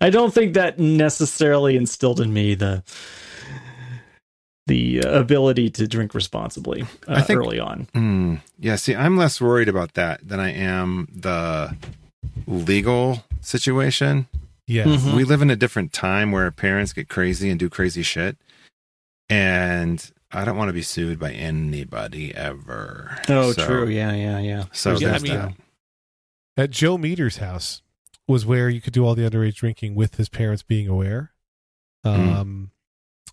[0.00, 2.82] I don't think that necessarily instilled in me the
[4.66, 7.86] the ability to drink responsibly uh, I think- early on.
[7.94, 11.76] Mm, yeah, see, I'm less worried about that than I am the
[12.46, 14.26] legal situation.
[14.66, 14.86] yes.
[14.88, 15.16] Mhm.
[15.16, 18.38] We live in a different time where parents get crazy and do crazy shit.
[19.28, 23.18] And I don't want to be sued by anybody ever.
[23.28, 23.88] Oh, So- true.
[23.88, 24.64] Yeah, yeah, yeah.
[24.72, 25.54] So There's Yeah, I mean- that.
[26.64, 27.82] At Joe Meter's house
[28.28, 31.32] was where you could do all the underage drinking with his parents being aware.
[32.04, 32.70] Um,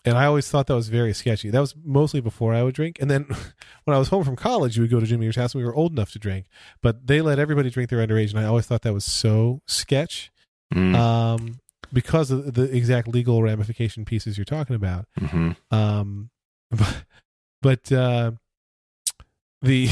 [0.05, 1.49] and I always thought that was very sketchy.
[1.49, 2.97] That was mostly before I would drink.
[2.99, 3.25] And then
[3.83, 5.65] when I was home from college, you would go to Jim Meter's house and we
[5.65, 6.45] were old enough to drink.
[6.81, 8.31] But they let everybody drink their underage.
[8.31, 10.31] And I always thought that was so sketch
[10.73, 11.59] Mm, um,
[11.91, 15.05] because of the exact legal ramification pieces you're talking about.
[15.19, 15.57] mhm.
[15.69, 16.29] Um,
[16.71, 17.03] but,
[17.61, 18.31] but uh,
[19.61, 19.89] the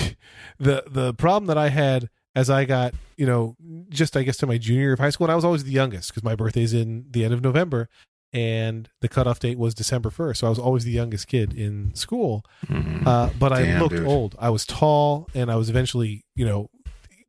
[0.60, 3.56] the the problem that I had as I got you know
[3.90, 5.72] just I guess to my junior year of high school, and I was always the
[5.72, 7.90] youngest because my birthday's in the end of November,
[8.34, 11.94] and the cutoff date was December first, so I was always the youngest kid in
[11.96, 12.44] school.
[12.68, 13.06] Mhm.
[13.06, 14.08] Uh, but I looked dude.
[14.08, 14.36] old.
[14.40, 16.70] I was tall, and I was eventually you know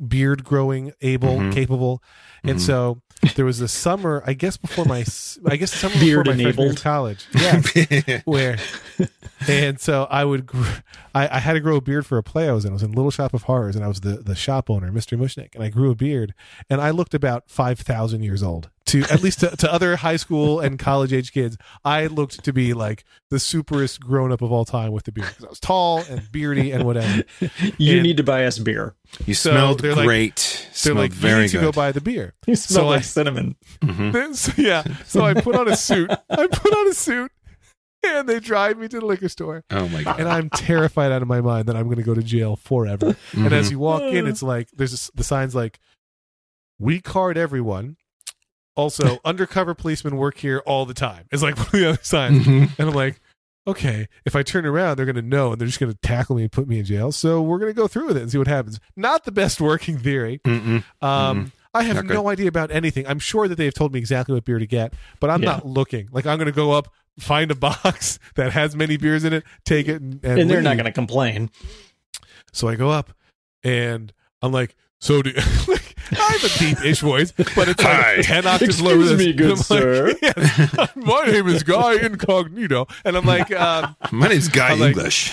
[0.07, 1.53] beard growing, able, Mhm.
[1.53, 2.03] capable,
[2.43, 2.61] and Mhm.
[2.61, 3.03] so
[3.35, 5.05] there was a summer, I guess before my,
[5.47, 7.27] I guess summer Beard before my freshman year of college.
[7.35, 8.59] Yes, where
[9.49, 10.65] and so I would gr-
[11.15, 12.71] I, I had to grow a beard for a play I was in.
[12.71, 15.19] I was in Little Shop of Horrors and I was the, the shop owner, Mr.
[15.19, 16.35] Mushnik, and I grew a beard
[16.69, 18.69] and I looked about five thousand years old.
[18.87, 22.53] To at least to, to other high school and college age kids, I looked to
[22.53, 25.61] be like the superest grown up of all time with the beard because I was
[25.61, 27.23] tall and beardy and whatever.
[27.79, 28.95] You And- need to buy us beer.
[29.27, 30.50] you So smelled they're like- great.
[30.83, 32.35] They're smelled like, very you need to go buy the beer.
[32.47, 33.57] You smell So like I- cinnamon.
[33.83, 34.35] Mhm.
[34.37, 36.11] So, yeah, so I put on a suit.
[36.11, 37.31] I put on a suit,
[38.07, 39.65] and they drive me to the liquor store.
[39.71, 40.21] Oh my god.
[40.21, 43.17] and I'm terrified out of my mind that I'm going to go to jail forever.
[43.33, 43.53] And Mhm.
[43.53, 45.79] as you walk in, it's like there's this, the signs like
[46.79, 47.97] "We card everyone."
[48.77, 51.25] Also, undercover policemen work here all the time.
[51.33, 52.71] It's like one of the other signs, Mhm.
[52.79, 53.21] and I'm like,
[53.67, 56.37] okay, if I turn around, they're going to know, and they're just going to tackle
[56.37, 57.13] me and put me in jail.
[57.13, 58.81] So we're going to go through with it and see what happens.
[58.97, 60.41] Not the best working theory.
[60.45, 60.83] Mm-mm.
[61.03, 63.07] Um, I have no idea about anything.
[63.07, 65.51] I'm sure that they've told me exactly what beer to get, but I'm Yeah.
[65.53, 66.09] not looking.
[66.11, 66.89] Like I'm going to go up,
[67.19, 70.63] find a box that has many beers in it, take it, and, and, And they're
[70.63, 71.51] not going to complain.
[72.53, 73.13] So I go up,
[73.63, 75.31] and I'm like, "So do."
[76.11, 78.17] like, I have a deep-ish voice, but it's Hi.
[78.17, 80.15] like ten octaves Excuse lower than me, good I'm like, sir.
[80.23, 84.97] "Yes, my name is Guy Incognito, and I'm like, um, My name's Guy I'm like-
[84.97, 85.33] English.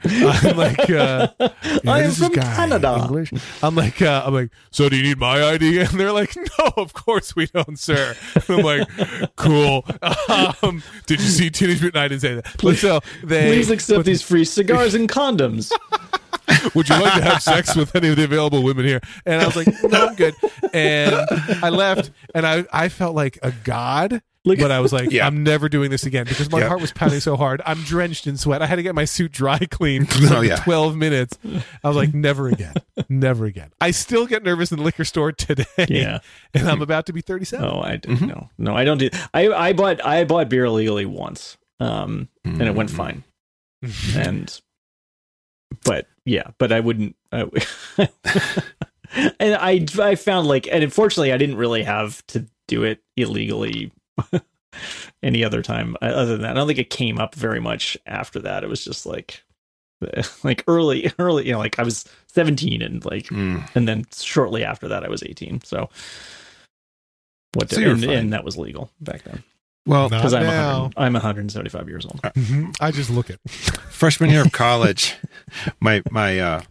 [0.04, 2.98] I'm like, uh, I am is from Guy Canada.
[3.02, 3.32] English.
[3.64, 5.80] I'm like, uh, I'm like, so do you need my ID?
[5.80, 8.14] And they're like, no, of course we don't, sir.
[8.36, 8.88] And I'm like,
[9.34, 9.84] cool.
[10.62, 11.96] Um, did you see Teenage Mutant?
[12.00, 12.46] I didn't say that.
[12.62, 15.72] But so they, Please accept these free cigars and condoms.
[16.74, 19.00] would you like to have sex with any of the available women here?
[19.26, 20.34] And I was like, no, I'm good.
[20.72, 21.14] And
[21.62, 24.22] I left, and I, I felt like a god.
[24.44, 25.26] Look- but I was like, Yeah.
[25.26, 26.68] I'm never doing this again because my Yeah.
[26.68, 27.60] heart was pounding so hard.
[27.66, 28.62] I'm drenched in sweat.
[28.62, 30.56] I had to get my suit dry cleaned for Oh, yeah.
[30.56, 31.36] 12 minutes.
[31.84, 32.72] I was like, never again.
[33.10, 33.72] Never again.
[33.80, 35.64] I still get nervous in the liquor store today.
[35.88, 36.20] Yeah.
[36.54, 37.62] And I'm about to be 37.
[37.62, 38.08] Oh, I do.
[38.10, 38.28] Mhm.
[38.28, 39.10] No, no, I don't do.
[39.34, 42.96] I I bought I bought beer illegally once, um, and it went Mm.
[42.96, 43.24] fine.
[44.16, 44.60] And,
[45.84, 47.16] but yeah, but I wouldn't.
[47.32, 47.48] I,
[49.40, 53.92] and I I found like, and unfortunately, I didn't really have to do it illegally
[55.22, 56.52] any other time uh, other than that.
[56.52, 58.64] I don't think it came up very much after that.
[58.64, 59.42] It was just like.
[60.44, 63.68] Like early, early, you know, like I was 17 and like Mm.
[63.74, 65.62] and then shortly after that I was 18.
[65.64, 65.90] So
[67.54, 69.42] what So and, and that was legal back then
[69.88, 72.20] Well, because I'm 100, I'm 175 years old.
[72.22, 72.76] Mhm.
[72.80, 73.40] I just look it.
[73.48, 75.16] freshman year of college,
[75.80, 76.62] my my uh,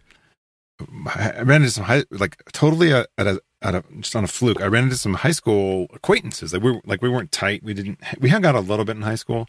[0.87, 4.23] my- I ran into some high like totally uh, at a at a just on
[4.23, 4.61] a fluke.
[4.61, 6.53] I ran into some high school acquaintances.
[6.53, 7.63] Like we were, like we weren't tight.
[7.63, 9.47] We didn't we hung out a little bit in high school,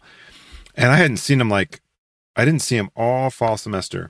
[0.75, 1.81] and I hadn't seen them like
[2.35, 4.09] I didn't see them all fall semester.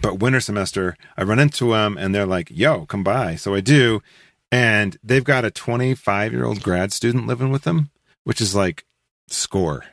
[0.00, 3.60] But winter semester, I run into them and they're like, "Yo, come by." So I
[3.60, 4.00] do,
[4.50, 7.90] and they've got a 25 year old grad student living with them,
[8.24, 8.84] which is like
[9.28, 9.84] score.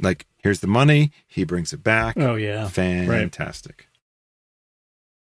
[0.00, 1.12] Like, here's the money.
[1.26, 2.16] He brings it back.
[2.18, 2.68] Oh yeah.
[2.68, 3.88] Fantastic.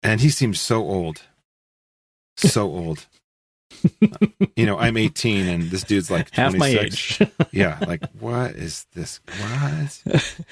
[0.02, 1.22] And he seems so old.
[2.36, 3.06] So old.
[4.56, 6.36] you know, I'm 18 and this dude's like 26.
[6.36, 7.20] Half my age.
[7.52, 9.20] Yeah, like what is this?
[9.38, 10.34] What?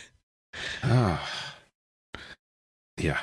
[0.85, 1.19] Oh.
[2.99, 3.21] Yeah.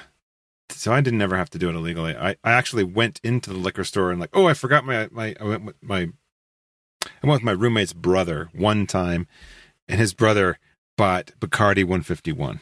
[0.72, 2.16] So I didn't ever have to do it illegally.
[2.16, 5.36] I, I actually went into the liquor store and like, oh, I forgot my my
[5.40, 6.10] I went with my
[7.24, 9.28] I went with my roommate's brother one time,
[9.88, 10.58] and his brother
[10.98, 12.60] bought Bacardi 151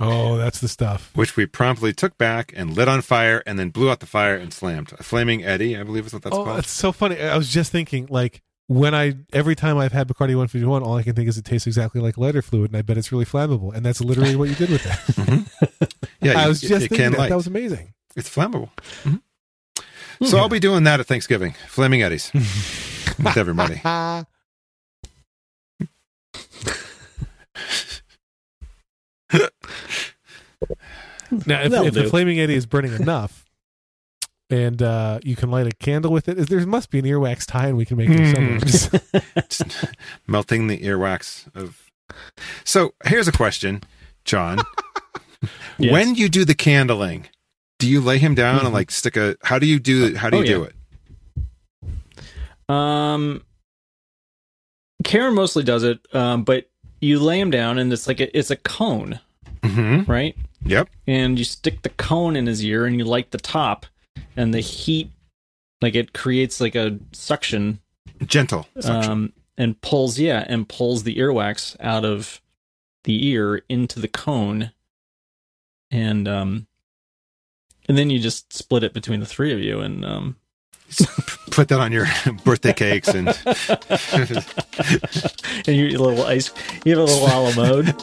[0.00, 1.10] Oh, that's the stuff.
[1.14, 4.36] which we promptly took back and lit on fire and then blew out the fire
[4.36, 4.92] and slammed.
[4.98, 6.58] A flaming Eddie, I believe is what that's oh, called.
[6.58, 7.20] that's so funny.
[7.20, 11.02] I was just thinking, like, when I every time I've had Bacardi 151, all I
[11.02, 13.74] can think is it tastes exactly like lighter fluid, and I bet it's really flammable.
[13.74, 15.92] And that's literally what you did with that.
[16.20, 17.18] Yeah, I was it- just it thinking can that.
[17.18, 17.28] light.
[17.30, 17.94] That was amazing.
[18.16, 18.70] It's flammable.
[19.04, 19.20] Mhm.
[20.24, 21.54] So I'll be doing that at Thanksgiving.
[21.68, 22.30] Flaming Eddies
[23.24, 23.80] with everybody.
[23.84, 24.24] Ah,
[31.46, 33.44] Now, if, if the flaming Eddie is burning enough,
[34.48, 37.66] and uh, you can light a candle with it, there must be an earwax tie,
[37.68, 39.58] and we can make Mm.
[39.58, 39.68] them
[40.26, 41.90] melting the earwax of.
[42.64, 43.82] So here's a question,
[44.24, 44.58] John.
[45.80, 45.92] Yes.
[45.92, 47.28] When you do the candling,
[47.78, 48.72] do you lay him down and Mhm.
[48.72, 49.36] like stick a?
[49.44, 50.16] How do you do?
[50.16, 50.74] How do Oh, you do it?
[52.68, 53.42] Um,
[55.04, 56.68] Karen mostly does it, um, but
[57.00, 59.20] you lay him down and it's like a, it's a cone,
[59.62, 60.10] Mm-hmm.
[60.10, 60.36] right?
[60.64, 60.88] Yep.
[61.06, 63.86] And you stick the cone in his ear and you light the top,
[64.36, 65.10] and the heat,
[65.80, 67.80] like it creates like a suction,
[68.26, 68.66] Gentle.
[68.80, 69.10] suction.
[69.10, 72.40] um, and pulls yeah, and pulls the earwax out of
[73.04, 74.72] the ear into the cone,
[75.90, 76.66] and um,
[77.88, 80.36] and then you just split it between the three of you, and um,
[81.50, 82.06] Put that on your
[82.44, 83.28] birthday cakes and
[85.66, 86.50] and you little ice,
[86.84, 87.94] you have a little a la mode.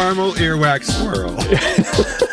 [0.00, 2.29] caramel earwax swirl.